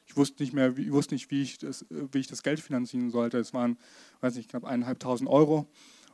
ich 0.07 0.17
wusste 0.17 0.43
nicht 0.43 0.53
mehr, 0.53 0.77
wie, 0.77 0.93
wusste 0.93 1.15
nicht, 1.15 1.31
wie 1.31 1.43
ich, 1.43 1.59
das, 1.59 1.85
wie 1.89 2.19
ich 2.19 2.27
das 2.27 2.43
Geld 2.43 2.61
finanzieren 2.61 3.11
sollte. 3.11 3.39
Es 3.39 3.55
waren, 3.55 3.79
weiß 4.21 4.35
nicht, 4.35 4.51
knapp 4.51 4.65
eineinhalbtausend 4.65 5.29
Euro. 5.29 5.69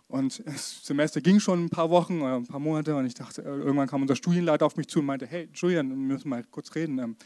Und 0.09 0.47
das 0.47 0.85
Semester 0.85 1.21
ging 1.21 1.41
schon 1.41 1.65
ein 1.65 1.71
paar 1.71 1.91
Wochen 1.91 2.21
oder 2.21 2.37
ein 2.37 2.47
paar 2.47 2.61
Monate 2.61 2.95
und 2.95 3.07
ich 3.07 3.15
dachte, 3.15 3.43
irgendwann 3.43 3.89
kam 3.89 4.03
unser 4.03 4.15
Studienleiter 4.15 4.65
auf 4.65 4.77
mich 4.77 4.87
zu 4.87 5.01
und 5.01 5.07
meinte, 5.07 5.27
hey 5.27 5.49
Julian, 5.53 5.89
wir 5.89 5.97
müssen 5.97 6.29
mal 6.29 6.45
kurz 6.45 6.75
reden. 6.75 6.99
Ähm, 6.99 7.17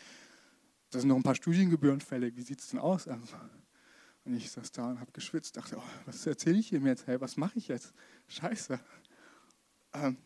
da 0.90 0.98
sind 0.98 1.08
noch 1.08 1.16
ein 1.16 1.22
paar 1.22 1.34
Studiengebühren 1.34 2.00
fällig, 2.00 2.36
wie 2.36 2.42
sieht 2.42 2.60
es 2.60 2.68
denn 2.68 2.80
aus? 2.80 3.06
Also, 3.06 3.36
und 4.24 4.34
ich 4.34 4.50
saß 4.50 4.72
da 4.72 4.90
und 4.90 5.00
habe 5.00 5.12
geschwitzt, 5.12 5.56
dachte, 5.56 5.76
oh, 5.78 5.82
was 6.06 6.26
erzähle 6.26 6.58
ich 6.58 6.72
ihm 6.72 6.86
jetzt? 6.86 7.06
Hey, 7.06 7.20
was 7.20 7.36
mache 7.36 7.58
ich 7.58 7.68
jetzt? 7.68 7.92
Scheiße. 8.28 8.80
Ähm, 9.94 10.16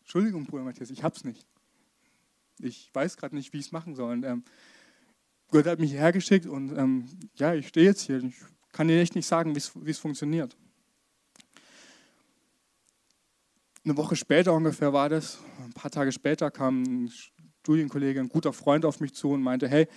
Entschuldigung, 0.00 0.44
Bruder 0.46 0.64
Matthias, 0.64 0.90
ich 0.90 1.02
hab's 1.02 1.24
nicht. 1.24 1.46
Ich 2.60 2.90
weiß 2.94 3.16
gerade 3.16 3.36
nicht, 3.36 3.52
wie 3.52 3.58
ich 3.58 3.66
es 3.66 3.72
machen 3.72 3.94
soll. 3.94 4.12
Und, 4.14 4.24
ähm, 4.24 4.44
Gott 5.50 5.66
hat 5.66 5.78
mich 5.78 5.92
hergeschickt 5.92 6.46
und 6.46 6.76
ähm, 6.76 7.08
ja, 7.36 7.54
ich 7.54 7.68
stehe 7.68 7.86
jetzt 7.86 8.02
hier. 8.02 8.22
Ich 8.22 8.34
kann 8.72 8.88
dir 8.88 9.00
echt 9.00 9.14
nicht 9.14 9.26
sagen, 9.26 9.54
wie 9.54 9.90
es 9.90 9.98
funktioniert. 9.98 10.56
Eine 13.84 13.96
Woche 13.96 14.16
später 14.16 14.52
ungefähr 14.52 14.92
war 14.92 15.08
das, 15.08 15.38
ein 15.64 15.72
paar 15.72 15.90
Tage 15.90 16.12
später 16.12 16.50
kam 16.50 16.82
ein 16.82 17.12
Studienkollege, 17.62 18.20
ein 18.20 18.28
guter 18.28 18.52
Freund 18.52 18.84
auf 18.84 19.00
mich 19.00 19.14
zu 19.14 19.30
und 19.30 19.42
meinte, 19.42 19.68
hey, 19.68 19.88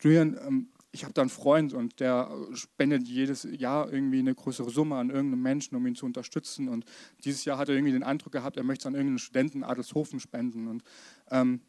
Julian, 0.00 0.36
ähm, 0.46 0.68
ich 0.92 1.04
habe 1.04 1.14
da 1.14 1.22
einen 1.22 1.30
Freund 1.30 1.72
und 1.72 2.00
der 2.00 2.30
spendet 2.52 3.08
jedes 3.08 3.44
Jahr 3.50 3.90
irgendwie 3.90 4.18
eine 4.18 4.34
größere 4.34 4.70
Summe 4.70 4.96
an 4.96 5.08
irgendeinen 5.08 5.42
Menschen, 5.42 5.74
um 5.74 5.86
ihn 5.86 5.94
zu 5.94 6.04
unterstützen. 6.04 6.68
Und 6.68 6.84
dieses 7.24 7.46
Jahr 7.46 7.56
hat 7.56 7.70
er 7.70 7.74
irgendwie 7.74 7.92
den 7.92 8.02
Eindruck 8.02 8.32
gehabt, 8.32 8.58
er 8.58 8.62
möchte 8.62 8.82
es 8.82 8.86
an 8.86 8.94
irgendeinen 8.94 9.18
Studenten 9.18 9.64
Adelshofen 9.64 10.20
spenden. 10.20 10.68
Und 10.68 10.84
ähm, 11.30 11.62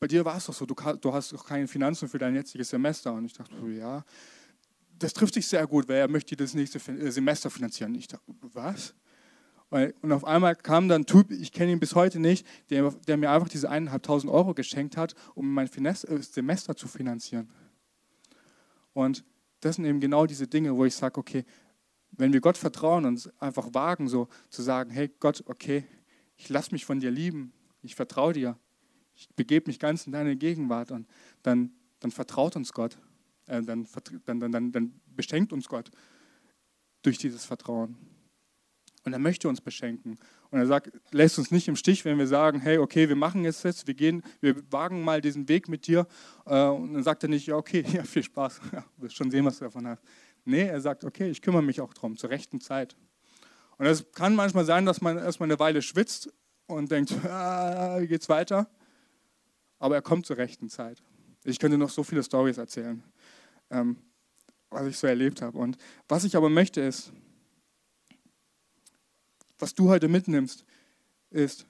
bei 0.00 0.06
dir 0.06 0.24
war 0.26 0.36
es 0.36 0.44
doch 0.44 0.52
so, 0.52 0.66
du, 0.66 0.74
du 0.74 1.14
hast 1.14 1.32
doch 1.32 1.46
keine 1.46 1.66
Finanzen 1.66 2.08
für 2.08 2.18
dein 2.18 2.34
jetziges 2.34 2.68
Semester. 2.68 3.14
Und 3.14 3.24
ich 3.24 3.32
dachte, 3.32 3.56
ja, 3.70 4.04
das 4.98 5.14
trifft 5.14 5.34
sich 5.34 5.46
sehr 5.46 5.66
gut, 5.66 5.88
weil 5.88 5.96
er 5.96 6.08
möchte 6.08 6.36
das 6.36 6.52
nächste 6.52 6.78
äh, 6.92 7.10
Semester 7.10 7.48
finanzieren. 7.48 7.94
Ich 7.94 8.08
dachte, 8.08 8.24
was? 8.52 8.94
Und 9.74 10.12
auf 10.12 10.24
einmal 10.24 10.54
kam 10.54 10.88
dann 10.88 11.02
ein 11.02 11.06
Typ, 11.06 11.32
ich 11.32 11.50
kenne 11.50 11.72
ihn 11.72 11.80
bis 11.80 11.96
heute 11.96 12.20
nicht, 12.20 12.46
der, 12.70 12.92
der 13.08 13.16
mir 13.16 13.32
einfach 13.32 13.48
diese 13.48 13.72
1.500 13.72 14.30
Euro 14.30 14.54
geschenkt 14.54 14.96
hat, 14.96 15.16
um 15.34 15.52
mein 15.52 15.66
äh, 15.66 15.94
Semester 16.22 16.76
zu 16.76 16.86
finanzieren. 16.86 17.50
Und 18.92 19.24
das 19.58 19.74
sind 19.74 19.84
eben 19.84 19.98
genau 19.98 20.26
diese 20.26 20.46
Dinge, 20.46 20.76
wo 20.76 20.84
ich 20.84 20.94
sage, 20.94 21.18
okay, 21.18 21.44
wenn 22.12 22.32
wir 22.32 22.40
Gott 22.40 22.56
vertrauen 22.56 23.04
und 23.04 23.32
einfach 23.40 23.74
wagen, 23.74 24.08
so 24.08 24.28
zu 24.48 24.62
sagen, 24.62 24.90
hey 24.90 25.10
Gott, 25.18 25.42
okay, 25.46 25.84
ich 26.36 26.48
lasse 26.48 26.70
mich 26.70 26.84
von 26.84 27.00
dir 27.00 27.10
lieben, 27.10 27.52
ich 27.82 27.96
vertraue 27.96 28.32
dir, 28.32 28.56
ich 29.16 29.28
begebe 29.30 29.68
mich 29.68 29.80
ganz 29.80 30.06
in 30.06 30.12
deine 30.12 30.36
Gegenwart 30.36 30.92
und 30.92 31.08
dann, 31.42 31.72
dann 31.98 32.12
vertraut 32.12 32.54
uns 32.54 32.72
Gott, 32.72 32.96
äh, 33.46 33.60
dann, 33.60 33.88
dann, 34.24 34.52
dann, 34.52 34.70
dann 34.70 35.00
beschenkt 35.16 35.52
uns 35.52 35.66
Gott 35.66 35.90
durch 37.02 37.18
dieses 37.18 37.44
Vertrauen. 37.44 38.13
Und 39.04 39.12
er 39.12 39.18
möchte 39.18 39.48
uns 39.48 39.60
beschenken. 39.60 40.18
Und 40.50 40.58
er 40.58 40.66
sagt, 40.66 40.90
lässt 41.10 41.38
uns 41.38 41.50
nicht 41.50 41.68
im 41.68 41.76
Stich, 41.76 42.04
wenn 42.04 42.18
wir 42.18 42.26
sagen, 42.26 42.60
hey, 42.60 42.78
okay, 42.78 43.08
wir 43.08 43.16
machen 43.16 43.44
es 43.44 43.62
jetzt, 43.62 43.86
wir 43.86 43.94
gehen, 43.94 44.22
wir 44.40 44.56
wagen 44.72 45.02
mal 45.02 45.20
diesen 45.20 45.48
Weg 45.48 45.68
mit 45.68 45.86
dir. 45.86 46.06
Äh, 46.46 46.64
und 46.66 46.94
dann 46.94 47.02
sagt 47.02 47.22
er 47.22 47.28
nicht, 47.28 47.46
ja, 47.46 47.56
okay, 47.56 47.84
ja, 47.92 48.02
viel 48.04 48.22
Spaß, 48.22 48.60
ja, 48.72 48.84
wirst 48.96 49.16
schon 49.16 49.30
sehen, 49.30 49.44
was 49.44 49.58
du 49.58 49.64
davon 49.64 49.86
hast. 49.86 50.02
Nee, 50.46 50.62
er 50.62 50.80
sagt, 50.80 51.04
okay, 51.04 51.28
ich 51.28 51.42
kümmere 51.42 51.62
mich 51.62 51.80
auch 51.80 51.92
darum, 51.92 52.16
zur 52.16 52.30
rechten 52.30 52.60
Zeit. 52.60 52.96
Und 53.76 53.86
es 53.86 54.10
kann 54.12 54.34
manchmal 54.34 54.64
sein, 54.64 54.86
dass 54.86 55.00
man 55.00 55.18
erstmal 55.18 55.48
eine 55.48 55.58
Weile 55.58 55.82
schwitzt 55.82 56.32
und 56.66 56.90
denkt, 56.90 57.12
ah, 57.26 58.00
wie 58.00 58.06
geht's 58.06 58.28
weiter? 58.28 58.68
Aber 59.78 59.96
er 59.96 60.02
kommt 60.02 60.24
zur 60.24 60.38
rechten 60.38 60.70
Zeit. 60.70 61.02
Ich 61.44 61.58
könnte 61.58 61.76
noch 61.76 61.90
so 61.90 62.02
viele 62.02 62.22
Stories 62.22 62.56
erzählen, 62.56 63.02
ähm, 63.70 63.98
was 64.70 64.86
ich 64.86 64.96
so 64.96 65.06
erlebt 65.06 65.42
habe. 65.42 65.58
Und 65.58 65.76
was 66.08 66.24
ich 66.24 66.36
aber 66.36 66.48
möchte 66.48 66.80
ist, 66.80 67.12
was 69.64 69.74
du 69.74 69.88
heute 69.88 70.08
mitnimmst, 70.08 70.66
ist, 71.30 71.64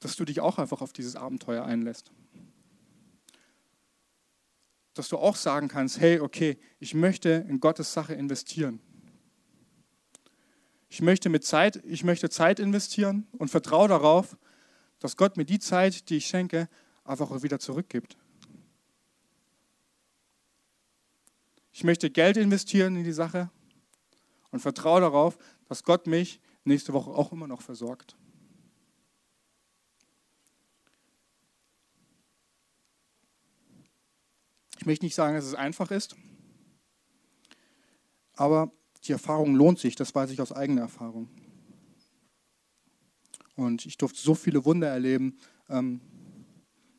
dass 0.00 0.16
du 0.16 0.24
dich 0.24 0.40
auch 0.40 0.58
einfach 0.58 0.82
auf 0.82 0.92
dieses 0.92 1.14
Abenteuer 1.14 1.64
einlässt. 1.64 2.10
Dass 4.92 5.08
du 5.08 5.16
auch 5.16 5.36
sagen 5.36 5.68
kannst, 5.68 6.00
hey, 6.00 6.18
okay, 6.18 6.58
ich 6.80 6.92
möchte 6.92 7.46
in 7.48 7.60
Gottes 7.60 7.92
Sache 7.92 8.14
investieren. 8.14 8.80
Ich 10.88 11.00
möchte 11.02 11.28
mit 11.28 11.44
Zeit, 11.44 11.84
ich 11.84 12.02
möchte 12.02 12.30
Zeit 12.30 12.58
investieren 12.58 13.28
und 13.38 13.48
vertraue 13.48 13.86
darauf, 13.86 14.36
dass 14.98 15.16
Gott 15.16 15.36
mir 15.36 15.44
die 15.44 15.60
Zeit, 15.60 16.10
die 16.10 16.16
ich 16.16 16.26
schenke, 16.26 16.68
einfach 17.04 17.30
auch 17.30 17.44
wieder 17.44 17.60
zurückgibt. 17.60 18.16
Ich 21.72 21.84
möchte 21.84 22.10
Geld 22.10 22.36
investieren 22.36 22.96
in 22.96 23.04
die 23.04 23.12
Sache 23.12 23.50
und 24.50 24.58
vertraue 24.58 25.02
darauf, 25.02 25.38
dass 25.68 25.84
Gott 25.84 26.08
mich 26.08 26.40
nächste 26.66 26.92
Woche 26.92 27.10
auch 27.10 27.32
immer 27.32 27.46
noch 27.46 27.62
versorgt. 27.62 28.16
Ich 34.78 34.86
möchte 34.86 35.04
nicht 35.04 35.14
sagen, 35.14 35.34
dass 35.34 35.44
es 35.44 35.54
einfach 35.54 35.90
ist, 35.90 36.16
aber 38.34 38.70
die 39.04 39.12
Erfahrung 39.12 39.54
lohnt 39.54 39.78
sich, 39.78 39.96
das 39.96 40.14
weiß 40.14 40.30
ich 40.30 40.40
aus 40.40 40.52
eigener 40.52 40.82
Erfahrung. 40.82 41.28
Und 43.56 43.86
ich 43.86 43.96
durfte 43.96 44.20
so 44.20 44.34
viele 44.34 44.64
Wunder 44.64 44.88
erleben. 44.88 45.38
Ähm, 45.68 46.00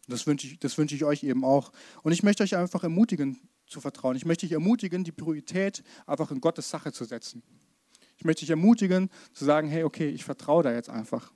das 0.08 0.26
wünsche 0.26 0.48
ich, 0.48 0.60
das 0.60 0.78
wünsche 0.78 0.96
ich 0.96 1.06
euch 1.06 1.24
eben 1.24 1.46
auch. 1.46 1.72
Und 2.02 2.12
ich 2.12 2.24
möchte 2.24 2.44
euch 2.44 2.56
einfach 2.56 2.84
ermutigen 2.84 3.40
zu 3.68 3.80
vertrauen. 3.82 4.16
Ich 4.16 4.26
möchte 4.26 4.46
euch 4.46 4.54
ermutigen, 4.54 5.04
die 5.04 5.12
Priorität 5.12 5.84
einfach 6.06 6.32
in 6.32 6.42
Gottes 6.42 6.70
Sache 6.70 6.92
zu 6.92 7.06
setzen. 7.06 7.44
Ich 8.18 8.26
möchte 8.26 8.42
dich 8.42 8.50
ermutigen, 8.50 9.10
zu 9.34 9.46
sagen, 9.46 9.70
hey, 9.70 9.84
okay, 9.84 10.10
ich 10.10 10.24
vertraue 10.24 10.64
da 10.64 10.74
jetzt 10.74 10.90
einfach. 10.90 11.32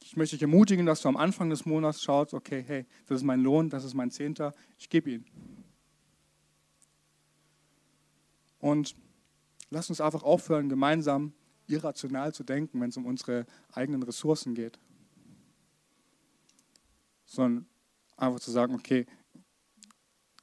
Ich 0.00 0.16
möchte 0.16 0.36
dich 0.36 0.42
ermutigen, 0.42 0.86
dass 0.86 1.02
du 1.02 1.08
am 1.08 1.16
Anfang 1.16 1.50
des 1.50 1.66
Monats 1.66 2.02
schaust, 2.02 2.34
okay, 2.34 2.64
hey, 2.66 2.86
das 3.06 3.18
ist 3.18 3.24
mein 3.24 3.40
Lohn, 3.40 3.68
das 3.68 3.84
ist 3.84 3.94
mein 3.94 4.10
Zehnter, 4.10 4.54
ich 4.78 4.88
gebe 4.88 5.10
ihn. 5.10 5.24
Und 8.58 8.96
lass 9.70 9.88
uns 9.88 10.00
einfach 10.00 10.22
aufhören, 10.22 10.68
gemeinsam 10.68 11.32
irrational 11.66 12.34
zu 12.34 12.42
denken, 12.42 12.80
wenn 12.80 12.90
es 12.90 12.96
um 12.96 13.06
unsere 13.06 13.46
eigenen 13.72 14.02
Ressourcen 14.02 14.54
geht. 14.54 14.78
Sondern 17.24 17.66
einfach 18.16 18.40
zu 18.40 18.50
sagen, 18.50 18.74
okay, 18.74 19.06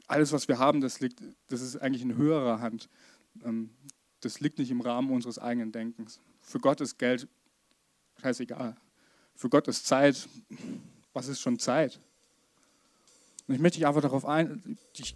alles, 0.08 0.32
was 0.32 0.48
wir 0.48 0.58
haben, 0.58 0.80
das, 0.80 1.02
liegt, 1.02 1.22
das 1.48 1.62
ist 1.62 1.78
eigentlich 1.78 2.02
in 2.02 2.15
höherer 2.15 2.62
Hand. 2.62 2.89
Ähm, 3.43 3.69
das 4.21 4.39
liegt 4.39 4.58
nicht 4.60 4.71
im 4.71 4.82
Rahmen 4.82 5.12
unseres 5.12 5.39
eigenen 5.39 5.71
Denkens. 5.71 6.19
Für 6.39 6.60
Gott 6.60 6.82
ist 6.82 6.97
Geld 6.97 7.28
scheißegal. 8.21 8.76
Für 9.36 9.50
Gott 9.50 9.67
ist 9.67 9.86
Zeit, 9.86 10.28
was 11.13 11.28
ist 11.28 11.39
schon 11.39 11.60
Zeit? 11.60 12.00
Und 13.47 13.56
ich 13.56 13.62
möchte 13.62 13.78
dich 13.78 13.88
einfach 13.88 14.02
darauf 14.02 14.26
ein, 14.26 14.78
dich 14.97 15.15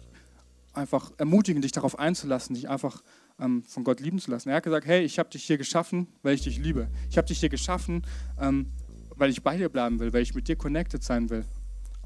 einfach 0.72 1.12
ermutigen, 1.18 1.60
dich 1.60 1.72
darauf 1.72 1.98
einzulassen, 1.98 2.54
dich 2.54 2.68
einfach 2.68 3.02
ähm, 3.38 3.62
von 3.64 3.84
Gott 3.84 4.00
lieben 4.00 4.18
zu 4.18 4.30
lassen. 4.30 4.48
Er 4.48 4.56
hat 4.56 4.62
gesagt, 4.64 4.86
hey, 4.86 5.04
ich 5.04 5.18
habe 5.18 5.28
dich 5.28 5.44
hier 5.44 5.58
geschaffen, 5.58 6.06
weil 6.22 6.34
ich 6.34 6.42
dich 6.42 6.58
liebe. 6.58 6.88
Ich 7.10 7.18
habe 7.18 7.26
dich 7.26 7.40
hier 7.40 7.48
geschaffen, 7.48 8.06
ähm, 8.40 8.70
weil 9.16 9.30
ich 9.30 9.42
bei 9.42 9.56
dir 9.56 9.68
bleiben 9.68 9.98
will, 9.98 10.12
weil 10.12 10.22
ich 10.22 10.34
mit 10.34 10.48
dir 10.48 10.56
connected 10.56 11.02
sein 11.02 11.28
will. 11.28 11.44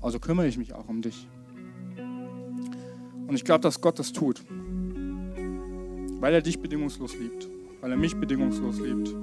Also 0.01 0.19
kümmere 0.19 0.49
ich 0.49 0.59
mich 0.59 0.73
auch 0.73 0.89
um 0.89 1.03
dich. 1.03 1.29
Und 1.97 3.35
ich 3.35 3.45
glaube, 3.45 3.61
dass 3.61 3.81
Gott 3.81 3.99
das 3.99 4.13
tut. 4.13 4.45
Weil 6.21 6.35
er 6.35 6.43
dich 6.43 6.59
bedingungslos 6.59 7.17
liebt. 7.19 7.49
Weil 7.81 7.91
er 7.91 7.97
mich 7.97 8.17
bedingungslos 8.17 8.81
liebt. 8.81 9.15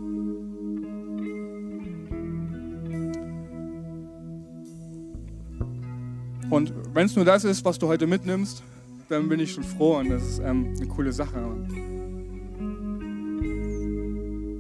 Und 6.50 6.72
wenn 6.94 7.08
es 7.08 7.16
nur 7.16 7.26
das 7.26 7.46
ist, 7.46 7.66
was 7.66 7.80
du 7.80 7.88
heute 7.88 8.06
mitnimmst, 8.06 8.62
dann 9.10 9.28
bin 9.28 9.40
ich 9.40 9.54
schon 9.54 9.64
froh 9.64 9.98
und 9.98 10.10
das 10.10 10.24
ist 10.24 10.40
ähm, 10.40 10.74
eine 10.78 10.88
coole 10.88 11.12
Sache. 11.12 11.40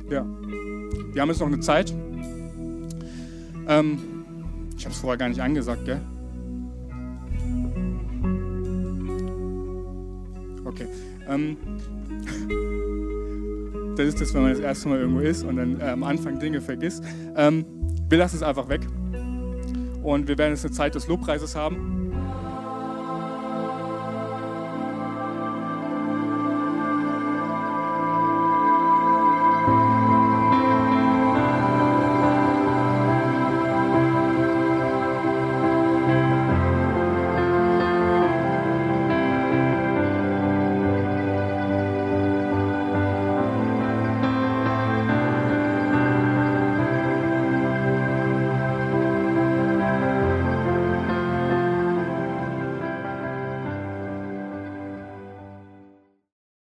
Ja, 0.09 0.25
wir 1.13 1.21
haben 1.21 1.29
jetzt 1.29 1.39
noch 1.39 1.47
eine 1.47 1.59
Zeit. 1.59 1.93
Ähm, 3.67 3.99
ich 4.75 4.85
habe 4.85 4.93
es 4.93 4.99
vorher 4.99 5.17
gar 5.17 5.29
nicht 5.29 5.39
angesagt, 5.39 5.85
gell? 5.85 6.01
Okay. 10.65 10.87
Ähm, 11.29 11.57
das 13.95 14.07
ist 14.07 14.21
das, 14.21 14.33
wenn 14.33 14.43
man 14.43 14.51
das 14.51 14.59
erste 14.59 14.89
Mal 14.89 14.99
irgendwo 14.99 15.19
ist 15.19 15.43
und 15.43 15.57
dann 15.57 15.79
äh, 15.79 15.85
am 15.85 16.03
Anfang 16.03 16.39
Dinge 16.39 16.61
vergisst. 16.61 17.03
Ähm, 17.35 17.65
wir 18.09 18.17
lassen 18.17 18.37
es 18.37 18.43
einfach 18.43 18.69
weg. 18.69 18.81
Und 20.03 20.27
wir 20.27 20.37
werden 20.37 20.51
jetzt 20.51 20.65
eine 20.65 20.73
Zeit 20.73 20.95
des 20.95 21.07
Lobpreises 21.07 21.55
haben. 21.55 21.92